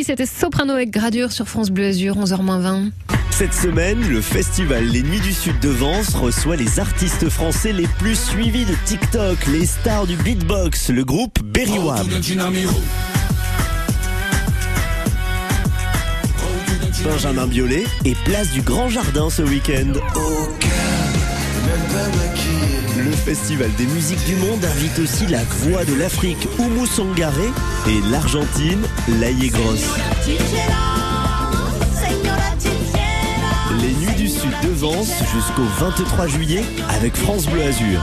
[0.04, 2.90] C'était Soprano avec Gradure sur France Bleu Azur, 11h20.
[3.30, 7.86] Cette semaine, le festival Les Nuits du Sud de Vence reçoit les artistes français les
[8.00, 12.08] plus suivis de TikTok, les stars du beatbox, le groupe Berry Wham.
[17.04, 19.94] Benjamin Biolay et place du Grand Jardin ce week-end.
[22.98, 27.50] Le Festival des musiques du monde invite aussi la voix de l'Afrique, Oumou Sangaré,
[27.88, 28.82] et l'Argentine,
[29.20, 29.86] Laïe Grosse.
[33.80, 38.02] Les Nuits du Sud de Vence jusqu'au 23 juillet avec France Bleu Azur.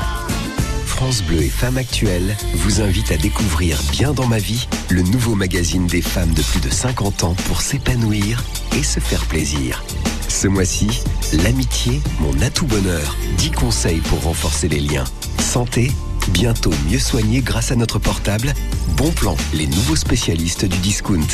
[0.86, 5.34] France Bleu et Femmes Actuelles vous invitent à découvrir Bien dans ma vie, le nouveau
[5.34, 8.44] magazine des femmes de plus de 50 ans pour s'épanouir
[8.78, 9.82] et se faire plaisir.
[10.28, 11.02] Ce mois-ci,
[11.32, 13.16] l'amitié, mon atout bonheur.
[13.38, 15.04] 10 conseils pour renforcer les liens.
[15.38, 15.90] Santé,
[16.28, 18.52] bientôt mieux soigné grâce à notre portable.
[18.96, 21.26] Bon plan, les nouveaux spécialistes du discount.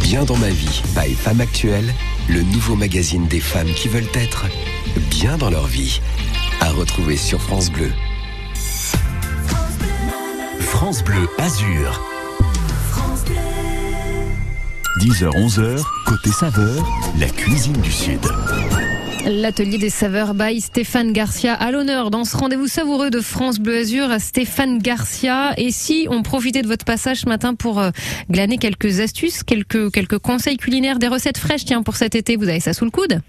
[0.00, 1.94] Bien dans ma vie, by Femmes Actuelles,
[2.28, 4.46] le nouveau magazine des femmes qui veulent être
[5.10, 6.00] bien dans leur vie.
[6.60, 7.92] À retrouver sur France Bleu.
[10.60, 12.00] France Bleu Azur.
[15.00, 16.86] 10h-11h, côté saveur,
[17.18, 18.20] la cuisine du Sud.
[19.28, 23.78] L'atelier des saveurs by Stéphane Garcia à l'honneur dans ce rendez-vous savoureux de France Bleu
[23.78, 24.08] Azur.
[24.20, 25.52] Stéphane Garcia.
[25.56, 27.90] Et si on profitait de votre passage ce matin pour euh,
[28.30, 32.48] glaner quelques astuces, quelques, quelques conseils culinaires, des recettes fraîches, tiens, pour cet été, vous
[32.48, 33.20] avez ça sous le coude?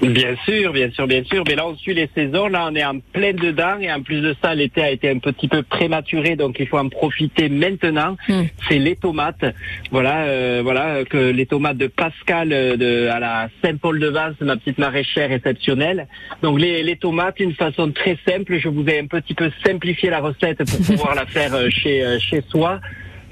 [0.00, 1.42] Bien sûr, bien sûr, bien sûr.
[1.46, 2.48] Mais là, on suit les saisons.
[2.48, 3.78] Là, on est en plein dedans.
[3.80, 6.36] Et en plus de ça, l'été a été un petit peu prématuré.
[6.36, 8.16] Donc, il faut en profiter maintenant.
[8.28, 8.44] Hmm.
[8.68, 9.44] C'est les tomates.
[9.90, 14.78] Voilà, euh, voilà, que les tomates de Pascal euh, de, à la Saint-Paul-de-Vence, ma petite
[14.78, 16.06] maraîchère exceptionnelle.
[16.42, 18.58] Donc, les, les tomates, une façon très simple.
[18.58, 22.04] Je vous ai un petit peu simplifié la recette pour pouvoir la faire euh, chez,
[22.04, 22.80] euh, chez soi.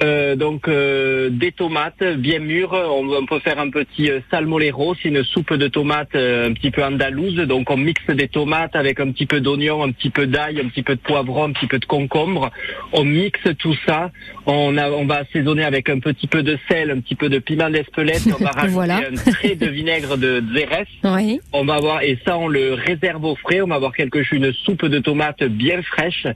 [0.03, 2.73] Euh, donc euh, des tomates bien mûres.
[2.75, 6.53] On, on peut faire un petit euh, salmolero, c'est une soupe de tomates euh, un
[6.53, 7.37] petit peu andalouse.
[7.47, 10.69] Donc on mixe des tomates avec un petit peu d'oignon, un petit peu d'ail, un
[10.69, 12.51] petit peu de poivron, un petit peu de concombre.
[12.93, 14.11] On mixe tout ça.
[14.45, 17.39] On, a, on va assaisonner avec un petit peu de sel, un petit peu de
[17.39, 18.23] piment d'Espelette.
[18.39, 18.97] On va rajouter Voilà.
[18.99, 20.87] un trait de vinaigre de Xérès.
[21.17, 21.41] Oui.
[21.55, 23.63] On va avoir et ça on le réserve au frais.
[23.63, 26.27] On va avoir quelque chose, une soupe de tomates bien fraîche.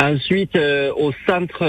[0.00, 1.62] Ensuite euh, au centre,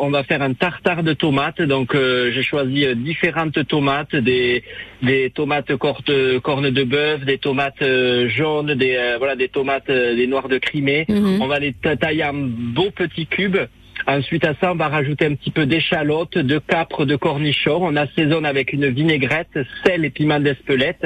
[0.00, 1.60] on va faire un tartare de tomates.
[1.62, 4.62] Donc euh, j'ai choisi euh, différentes tomates, des
[5.02, 6.10] des tomates cortes,
[6.42, 10.48] cornes de bœuf, des tomates euh, jaunes, des euh, voilà des tomates euh, des noires
[10.48, 11.04] de Crimée.
[11.08, 11.40] Mhm.
[11.40, 13.58] On va les ta- tailler en beaux petits cubes.
[14.06, 17.78] Ensuite à ça, on va rajouter un petit peu d'échalote, de capre, de cornichon.
[17.82, 21.04] On assaisonne avec une vinaigrette, sel et piment d'Espelette.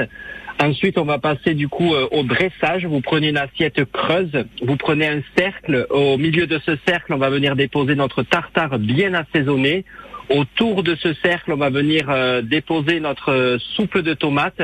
[0.61, 2.87] Ensuite, on va passer du coup euh, au dressage.
[2.87, 5.87] Vous prenez une assiette creuse, vous prenez un cercle.
[5.91, 9.85] Au milieu de ce cercle, on va venir déposer notre tartare bien assaisonné.
[10.29, 14.63] Autour de ce cercle, on va venir euh, déposer notre euh, soupe de tomates.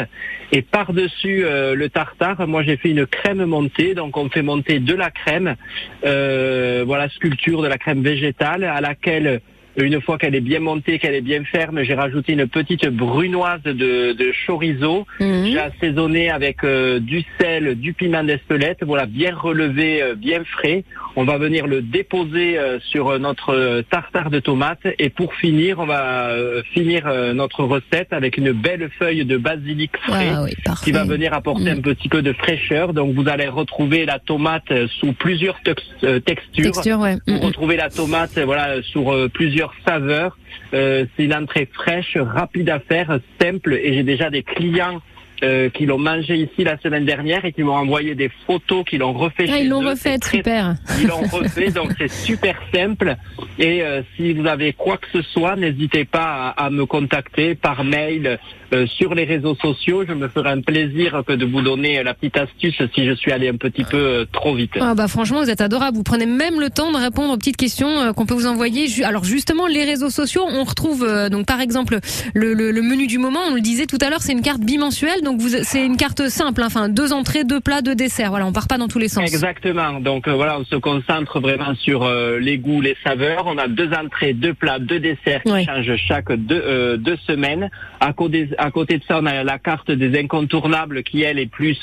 [0.53, 3.95] Et par-dessus le tartare, moi j'ai fait une crème montée.
[3.95, 5.57] Donc on fait monter de la crème,
[6.03, 9.43] voilà, sculpture de la crème végétale à laquelle
[9.85, 13.62] une fois qu'elle est bien montée, qu'elle est bien ferme, j'ai rajouté une petite brunoise
[13.64, 15.07] de, de chorizo.
[15.20, 15.47] Mhm.
[15.53, 20.85] J'ai assaisonné avec euh, du sel, du piment d'Espelette, voilà, bien relevé, euh, bien frais.
[21.16, 25.87] On va venir le déposer euh, sur notre tartare de tomates et pour finir, on
[25.87, 26.33] va
[26.72, 30.53] finir notre recette avec une belle feuille de basilic frais Ah oui,
[30.85, 32.93] qui va venir apporter un petit peu de fraîcheur.
[32.93, 35.83] Donc vous allez retrouver la tomate sous plusieurs tex-
[36.24, 36.72] textures.
[36.72, 37.16] Texture, ouais.
[37.26, 37.45] Vous Mhm.
[37.45, 40.37] retrouvez la tomate voilà sur plusieurs saveurs.
[40.75, 45.01] Euh, c'est une entrée fraîche, rapide à faire, simple et j'ai déjà des clients
[45.43, 48.99] euh, qui l'ont mangé ici la semaine dernière et qui m'ont envoyé des photos qui
[48.99, 50.74] l'ont refait Ah, ils l'ont refait, très- super.
[51.01, 53.16] Ils l'ont refait, donc c'est super simple.
[53.59, 57.55] Et euh, si vous avez quoi que ce soit, n'hésitez pas à, à me contacter
[57.55, 58.39] par mail,
[58.74, 60.05] euh, sur les réseaux sociaux.
[60.07, 63.32] Je me ferai un plaisir que de vous donner la petite astuce si je suis
[63.32, 64.72] allé un petit peu euh, trop vite.
[64.80, 67.57] Ah bah franchement vous êtes adorable, vous prenez même le temps de répondre aux petites
[67.57, 68.86] questions euh, qu'on peut vous envoyer.
[69.05, 71.99] Alors justement les réseaux sociaux, on retrouve euh, donc par exemple
[72.34, 74.61] le, le- le menu du moment, on le disait tout à l'heure, c'est une carte
[74.61, 78.31] bimensuelle, donc vous c'est une carte simple, hein, enfin deux entrées, deux plats, deux desserts.
[78.31, 79.29] Voilà, on part pas dans tous les sens.
[79.29, 80.01] Exactement.
[80.01, 83.45] Donc euh, voilà, on se concentre vraiment sur euh, les goûts, les saveurs.
[83.47, 85.64] On a deux entrées, deux plats, deux desserts qui Ouais.
[85.64, 87.68] changent chaque deux, euh, deux semaines.
[88.01, 91.47] À côté, à côté de ça, on a la carte des incontournables qui elle est
[91.51, 91.79] plus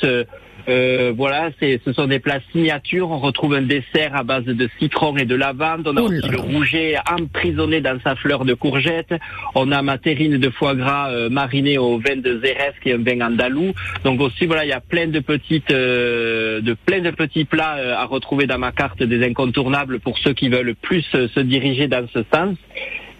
[0.68, 3.12] euh, voilà, c'est, ce sont des plats signatures.
[3.12, 5.88] On retrouve un dessert à base de citron et de lavande.
[5.88, 9.14] On a Oh aussi le rouget emprisonné dans sa fleur de courgette.
[9.54, 12.94] On a ma terrine de foie gras euh, marinée au vin de Xérès, qui est
[12.94, 13.74] un vin andalou.
[14.04, 17.78] Donc aussi, voilà, il y a plein de petites, euh, de plein de petits plats
[17.98, 22.08] à retrouver dans ma carte des incontournables pour ceux qui veulent plus se diriger dans
[22.14, 22.58] ce sens.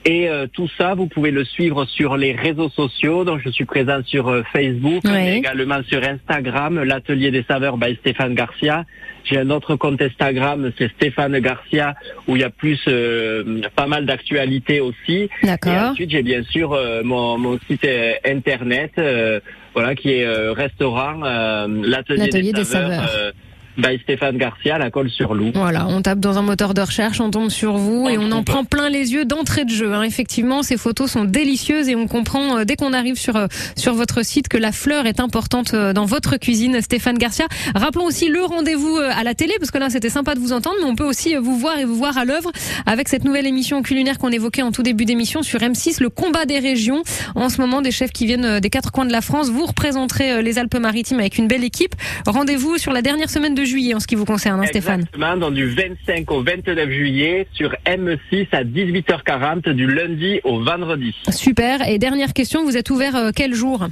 [0.08, 3.24] Et euh, tout ça, vous pouvez le suivre sur les réseaux sociaux.
[3.24, 7.96] Donc, je suis présent sur euh, Facebook, mais également sur Instagram, l'Atelier des Saveurs by
[7.96, 8.86] Stéphane Garcia.
[9.24, 11.96] J'ai un autre compte Instagram, c'est Stéphane Garcia,
[12.28, 15.28] où il y a plus, euh, pas mal d'actualités aussi.
[15.42, 15.74] Et D'accord.
[15.74, 19.40] ensuite, j'ai bien sûr euh, mon, mon site euh, internet, euh,
[19.74, 23.10] voilà, qui est euh, restaurant, euh, l'Atelier L'Atelier des, des Saveurs.
[23.10, 23.34] Saveurs.
[23.78, 25.52] By Stéphane Garcia, la colle sur loup.
[25.54, 28.44] Voilà, on tape dans un moteur de recherche, on tombe sur vous et on en
[28.44, 29.94] prend plein les yeux d'entrée de jeu.
[29.94, 30.04] hein.
[30.04, 33.94] Effectivement, ces photos sont délicieuses et on comprend euh, dès qu'on arrive sur euh, sur
[33.94, 37.48] votre site que la fleur est importante euh, dans votre cuisine, Stéphane Garcia.
[37.76, 40.54] Rappelons aussi le rendez-vous euh, à la télé parce que là c'était sympa de vous
[40.54, 42.52] entendre, mais on peut aussi euh, vous voir et vous voir à l'œuvre
[42.86, 46.46] avec cette nouvelle émission culinaire qu'on évoquait en tout début d'émission sur M6, le combat
[46.46, 47.04] des régions.
[47.36, 49.66] En ce moment, des chefs qui viennent euh, des quatre coins de la France, vous
[49.66, 51.96] représenterez euh, les Alpes-Maritimes avec une belle équipe.
[52.26, 55.02] Rendez-vous sur la dernière semaine de juillet en ce qui vous concerne, hein, Stéphane.
[55.02, 61.16] Exactement, donc du 25 au 29 juillet sur M6 à 18h40 du lundi au vendredi.
[61.30, 61.88] Super.
[61.88, 63.88] Et dernière question, vous êtes ouvert euh, quel jour?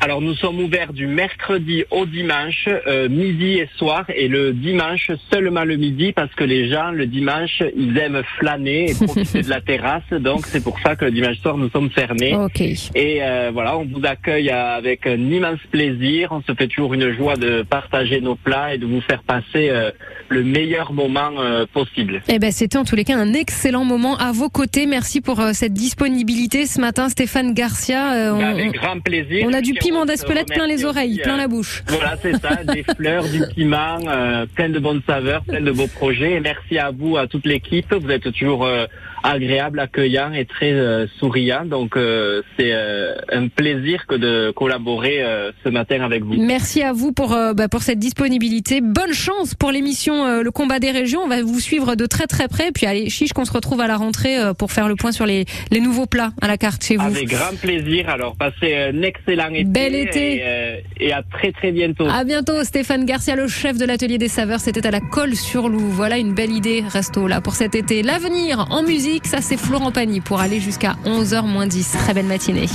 [0.00, 5.10] Alors nous sommes ouverts du mercredi au dimanche, euh, midi et soir, et le dimanche
[5.32, 9.48] seulement le midi parce que les gens le dimanche ils aiment flâner et profiter de
[9.48, 12.34] la terrasse, donc c'est pour ça que le dimanche soir nous sommes fermés.
[12.36, 12.60] Ok.
[12.60, 16.28] Et euh, voilà, on vous accueille avec un immense plaisir.
[16.30, 19.70] On se fait toujours une joie de partager nos plats et de vous faire passer
[19.70, 19.90] euh,
[20.28, 22.22] le meilleur moment euh, possible.
[22.28, 24.86] Eh ben, c'était en tous les cas un excellent moment à vos côtés.
[24.86, 28.12] Merci pour euh, cette disponibilité ce matin, Stéphane Garcia.
[28.12, 29.46] Euh, on- avec grand plaisir.
[29.48, 31.82] on a du Puis piment d'Espelette plein les oreilles, plein euh, la bouche.
[31.86, 35.86] Voilà, c'est ça, des fleurs, du piment, euh, plein de bonnes saveurs, plein de beaux
[35.86, 36.32] projets.
[36.34, 37.92] Et merci à vous, à toute l'équipe.
[37.92, 38.86] Vous êtes toujours euh,
[39.26, 41.64] agréable, accueillant et très euh, souriant.
[41.64, 45.24] Donc euh, c'est euh, un plaisir que de collaborer
[45.64, 46.34] ce matin avec vous.
[46.34, 48.80] Merci à vous pour, bah, pour cette disponibilité.
[48.80, 51.20] Bonne chance pour l'émission Le combat des régions.
[51.20, 52.70] On va vous suivre de très très près.
[52.72, 55.44] Puis allez, chiche qu'on se retrouve à la rentrée pour faire le point sur les,
[55.70, 57.06] les nouveaux plats à la carte chez vous.
[57.06, 58.08] Avec grand plaisir.
[58.08, 59.64] Alors passez un excellent été.
[59.64, 60.36] Bel été.
[60.36, 62.06] Et, et à très très bientôt.
[62.08, 64.60] À bientôt, Stéphane Garcia, le chef de l'atelier des saveurs.
[64.60, 65.88] C'était à la colle sur loup.
[65.90, 68.02] Voilà une belle idée, resto là pour cet été.
[68.02, 71.92] L'avenir en musique, ça c'est Florent Pagny pour aller jusqu'à 11h moins 10.
[71.92, 72.68] Très belle matinée.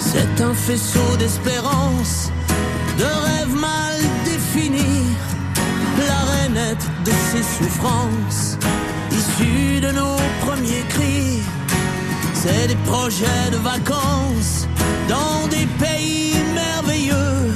[0.00, 2.30] C'est un faisceau d'espérance,
[2.98, 5.06] de rêves mal définis,
[5.98, 8.58] la rainette de ses souffrances,
[9.12, 11.40] issue de nos premiers cris.
[12.34, 14.66] C'est des projets de vacances
[15.08, 17.52] dans des pays merveilleux,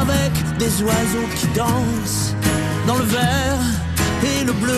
[0.00, 2.34] avec des oiseaux qui dansent
[2.86, 3.85] dans le vert et
[4.46, 4.72] le bleu.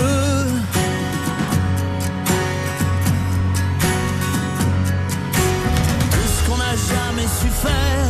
[6.13, 8.07] Tout ce qu'on n'a jamais su faire,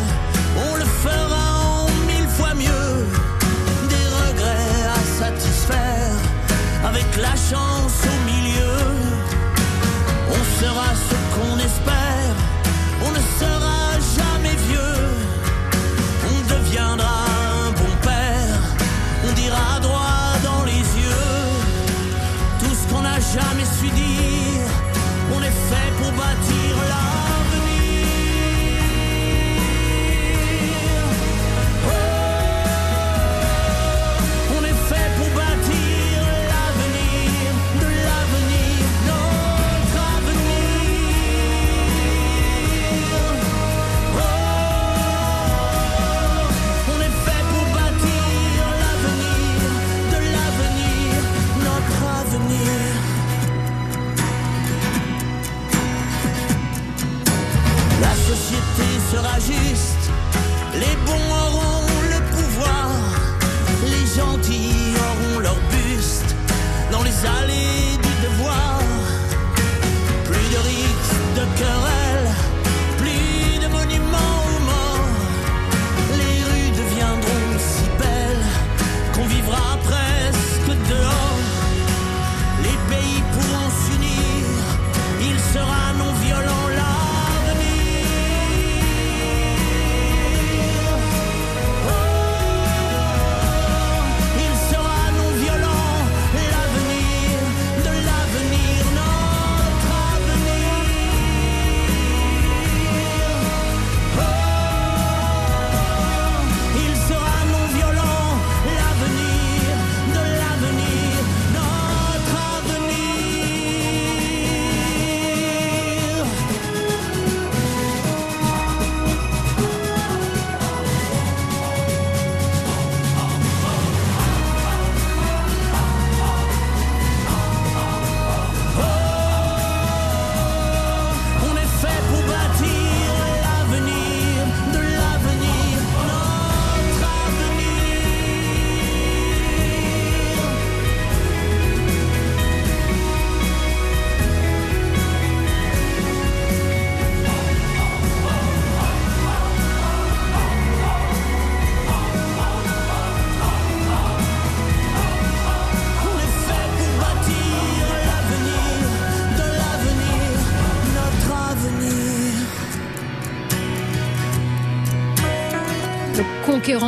[0.70, 2.94] on le fera en mille fois mieux.
[3.88, 6.14] Des regrets à satisfaire,
[6.84, 7.77] avec la chance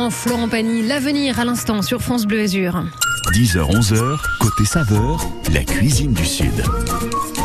[0.09, 2.81] Florent Pagny, l'avenir à l'instant sur France Bleu Azur.
[3.33, 5.19] 10h-11h, côté saveur,
[5.53, 6.63] la cuisine du Sud.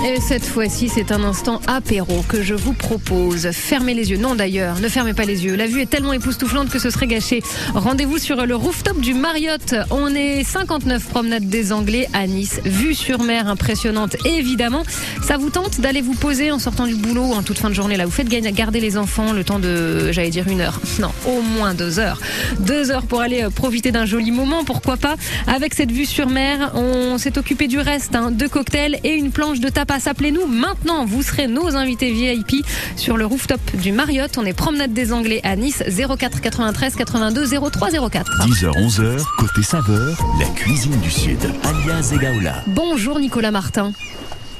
[0.04, 3.48] Et cette fois-ci, c'est un instant apéro que je vous propose.
[3.50, 4.18] Fermez les yeux.
[4.18, 5.56] Non, d'ailleurs, ne fermez pas les yeux.
[5.56, 7.42] La vue est tellement époustouflante que ce serait gâché.
[7.74, 9.74] Rendez-vous sur le rooftop du Marriott.
[9.90, 12.60] On est 59 promenade des Anglais à Nice.
[12.64, 14.84] Vue sur mer impressionnante, évidemment.
[15.24, 17.96] Ça vous tente d'aller vous poser en sortant du boulot en toute fin de journée?
[17.96, 20.80] Là, vous faites garder les enfants le temps de, j'allais dire une heure.
[21.00, 22.20] Non, au moins deux heures.
[22.60, 25.16] Deux heures pour aller euh, profiter d'un joli moment, pourquoi pas.
[25.48, 28.14] Avec cette vue sur mer, on s'est occupé du reste.
[28.14, 28.30] hein.
[28.30, 29.85] Deux cocktails et une planche de tapas.
[29.90, 31.04] Appelez-nous maintenant.
[31.06, 32.64] Vous serez nos invités VIP
[32.96, 34.36] sur le rooftop du Marriott.
[34.36, 35.82] On est promenade des Anglais à Nice,
[36.18, 38.46] 04 93 82 03 04.
[38.46, 42.62] 10h-11h, côté saveur, la cuisine du Sud, alias Egaola.
[42.68, 43.92] Bonjour Nicolas Martin.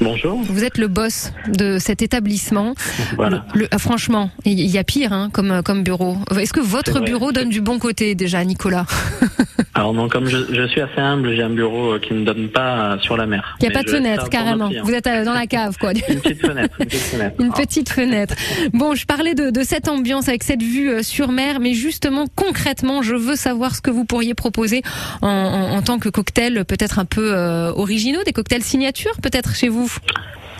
[0.01, 0.43] Bonjour.
[0.43, 2.75] Vous êtes le boss de cet établissement.
[3.17, 3.47] Voilà.
[3.55, 6.17] Le- franchement, il y a pire hein, comme, comme bureau.
[6.39, 8.87] Est-ce que votre bureau donne du bon côté déjà, Nicolas?
[9.77, 12.49] Alors non, comme je, je suis assez humble, j'ai un bureau euh, qui ne donne
[12.49, 13.57] pas euh, sur la mer.
[13.61, 14.71] Il n'y a pas de fenêtre, carrément.
[14.83, 15.93] Vous êtes euh, dans la cave, quoi.
[15.93, 17.37] Une petite fenêtre, une petite fenêtre.
[17.41, 18.35] Une petite fenêtre.
[18.73, 23.03] Bon, je parlais de, de cette ambiance avec cette vue sur mer, mais justement, concrètement,
[23.03, 24.83] je veux savoir ce que vous pourriez proposer
[25.23, 29.55] en, en- en tant que cocktail peut-être un peu euh, originaux, des cocktails signature peut-être
[29.55, 29.93] chez vous?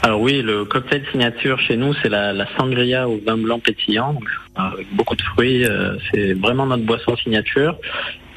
[0.03, 4.19] Alors oui, le cocktail signature chez nous, c'est la, la sangria au vin blanc pétillant,
[4.55, 5.65] avec beaucoup de fruits.
[5.65, 7.77] euh, c'est vraiment notre boisson signature.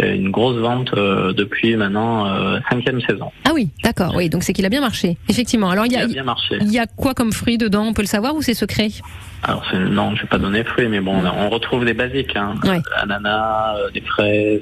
[0.02, 3.32] Une grosse vente euh, depuis maintenant euh, cinquième saison.
[3.44, 5.70] Ah oui, d'accord, oui, donc c'est qu'il a bien marché, effectivement.
[5.70, 6.58] Alors il y Il a, bien marché.
[6.62, 8.90] il y a quoi comme fruits dedans On peut le savoir ou c'est secret?
[9.44, 12.56] Alors non, je vais pas donner fruits, mais bon, on, retrouve des basiques, hein.
[12.64, 12.82] Ouais.
[13.02, 14.62] ananas, euh, des fraises,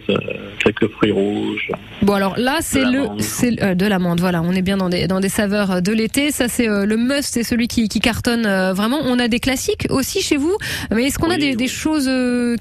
[0.60, 1.72] quelques fruits rouges.
[2.04, 5.08] Bon alors là c'est le c'est euh, de l'amande voilà on est bien dans des
[5.08, 8.46] dans des saveurs de l'été ça c'est euh, le must c'est celui qui, qui cartonne
[8.46, 10.56] euh, vraiment on a des classiques aussi chez vous
[10.92, 12.10] mais est-ce qu'on a des, des choses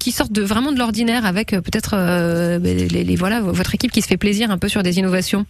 [0.00, 1.94] qui sortent de vraiment de l'ordinaire avec peut-être
[2.74, 5.44] les, voilà votre équipe qui se fait plaisir un peu sur des innovations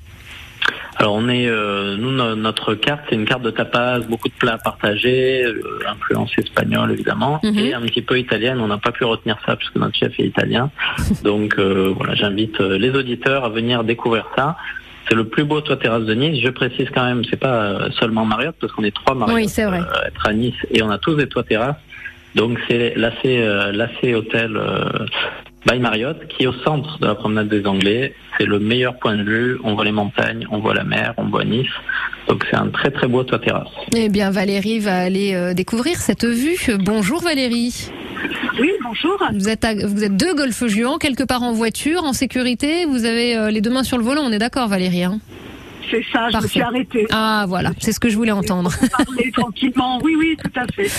[0.98, 4.34] Alors on est, euh, nous no- notre carte c'est une carte de tapas, beaucoup de
[4.34, 7.58] plats partagés, euh, influence espagnole évidemment, Mhm.
[7.58, 8.58] et un petit peu italienne.
[8.60, 10.70] On n'a pas pu retenir ça parce que notre chef est italien.
[11.22, 14.56] Donc euh, voilà, j'invite les auditeurs à venir découvrir ça.
[15.08, 16.42] C'est le plus beau toit terrasse de Nice.
[16.42, 19.64] Je précise quand même, c'est pas seulement Marriott parce qu'on est trois Marriott Oui, c'est
[19.66, 19.78] vrai.
[19.80, 21.76] euh, être à Nice et on a tous des toits terrasses.
[22.34, 25.06] Donc c'est l'AC euh, l'AC Hôtel euh,
[25.66, 28.14] by Marriott qui est au centre de la promenade des Anglais.
[28.38, 29.58] C'est le meilleur point de vue.
[29.64, 31.66] On voit les montagnes, on voit la mer, on voit Nice.
[32.28, 33.68] Donc c'est un très très beau toit terrasse.
[33.96, 37.88] Eh bien Valérie va aller euh, découvrir cette vue bonjour Valérie
[38.60, 39.16] Oui, bonjour.
[39.32, 43.04] vous êtes à- vous êtes deux golfs juants quelque part en voiture en sécurité vous
[43.04, 45.20] avez euh, les deux mains sur le volant on est d'accord Valérie hein?
[45.90, 47.06] C'est ça, je me suis arrêtée.
[47.12, 50.90] ah voilà c'est ce que je voulais entendre Parler tranquillement, oui, oui, tout à fait.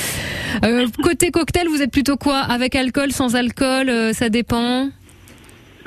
[0.64, 2.40] Euh, côté cocktail, vous êtes plutôt quoi?
[2.40, 4.90] Avec alcool, sans alcool euh, Ça dépend?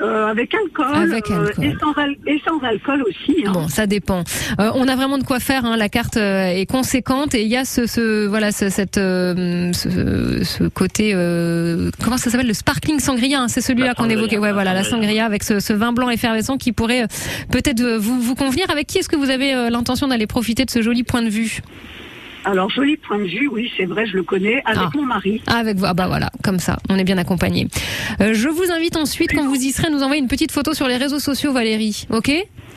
[0.01, 1.63] Euh, avec alcool, Avec euh, alcool.
[1.65, 3.43] et, sans al- et sans alcool aussi.
[3.45, 3.51] hein.
[3.51, 4.23] Bon, ça dépend.
[4.59, 5.63] Euh, on a vraiment de quoi faire.
[5.65, 5.77] Hein.
[5.77, 9.71] La carte euh, est conséquente et il y a ce, ce voilà, ce, cette, euh,
[9.73, 11.11] ce, ce côté.
[11.13, 12.47] euh, comment ça s'appelle?
[12.47, 13.41] Le sparkling sangria.
[13.41, 14.37] hein, C'est celui-là qu'on évoquait.
[14.39, 15.25] Ouais, la voilà, la sangria.
[15.25, 17.05] avec ce, ce vin blanc effervescent qui pourrait
[17.51, 18.65] peut-être vous, vous convenir.
[18.71, 21.61] Avec qui est-ce que vous avez l'intention d'aller profiter de ce joli point de vue?
[22.43, 24.89] Alors, joli point de vue, oui, c'est vrai, je le connais, avec Ah.
[24.95, 25.41] mon mari.
[25.47, 25.85] Ah, avec vous.
[25.85, 27.67] Ah bah voilà, comme ça, on est bien accompagné.
[28.19, 30.73] Euh, je vous invite ensuite, quand vous y serez, à nous envoyer une petite photo
[30.73, 32.07] sur les réseaux sociaux, Valérie.
[32.09, 32.31] Ok?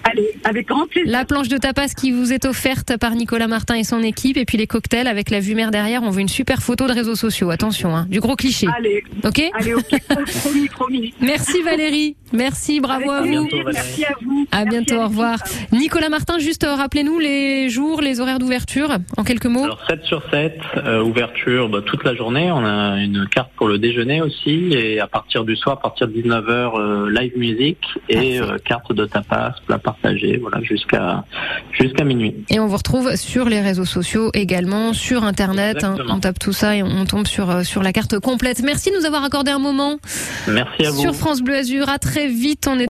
[0.05, 1.11] Allez, avec grand plaisir.
[1.11, 4.45] La planche de tapas qui vous est offerte par Nicolas Martin et son équipe, et
[4.45, 6.03] puis les cocktails avec la vue mer derrière.
[6.03, 7.51] On veut une super photo de réseaux sociaux.
[7.51, 8.67] Attention, hein, du gros cliché.
[8.77, 10.01] Allez, Ok allez, ok,
[10.41, 11.15] promis, promis.
[11.21, 12.17] Merci Valérie.
[12.33, 13.49] Merci, bravo à vous.
[13.73, 14.47] Merci à vous.
[14.51, 15.39] À Merci bientôt, au revoir.
[15.73, 19.65] Nicolas Martin, juste euh, rappelez-nous les jours, les horaires d'ouverture, en quelques mots.
[19.65, 22.51] Alors 7 sur 7, euh, ouverture bah, toute la journée.
[22.51, 24.71] On a une carte pour le déjeuner aussi.
[24.73, 27.79] Et à partir du soir, à partir de 19h, euh, live music
[28.09, 31.25] et euh, carte de tapas, plat partagé, voilà, jusqu'à
[31.73, 32.35] jusqu'à minuit.
[32.51, 35.85] Et on vous retrouve sur les réseaux sociaux également, sur Internet.
[35.85, 35.97] hein.
[36.09, 38.63] On tape tout ça et on tombe sur, euh, sur la carte complète.
[38.63, 39.99] Merci de nous avoir accordé un moment
[40.49, 41.01] Merci à vous.
[41.01, 41.89] sur France Bleu Azur.
[41.89, 42.67] À très vite.
[42.69, 42.83] On est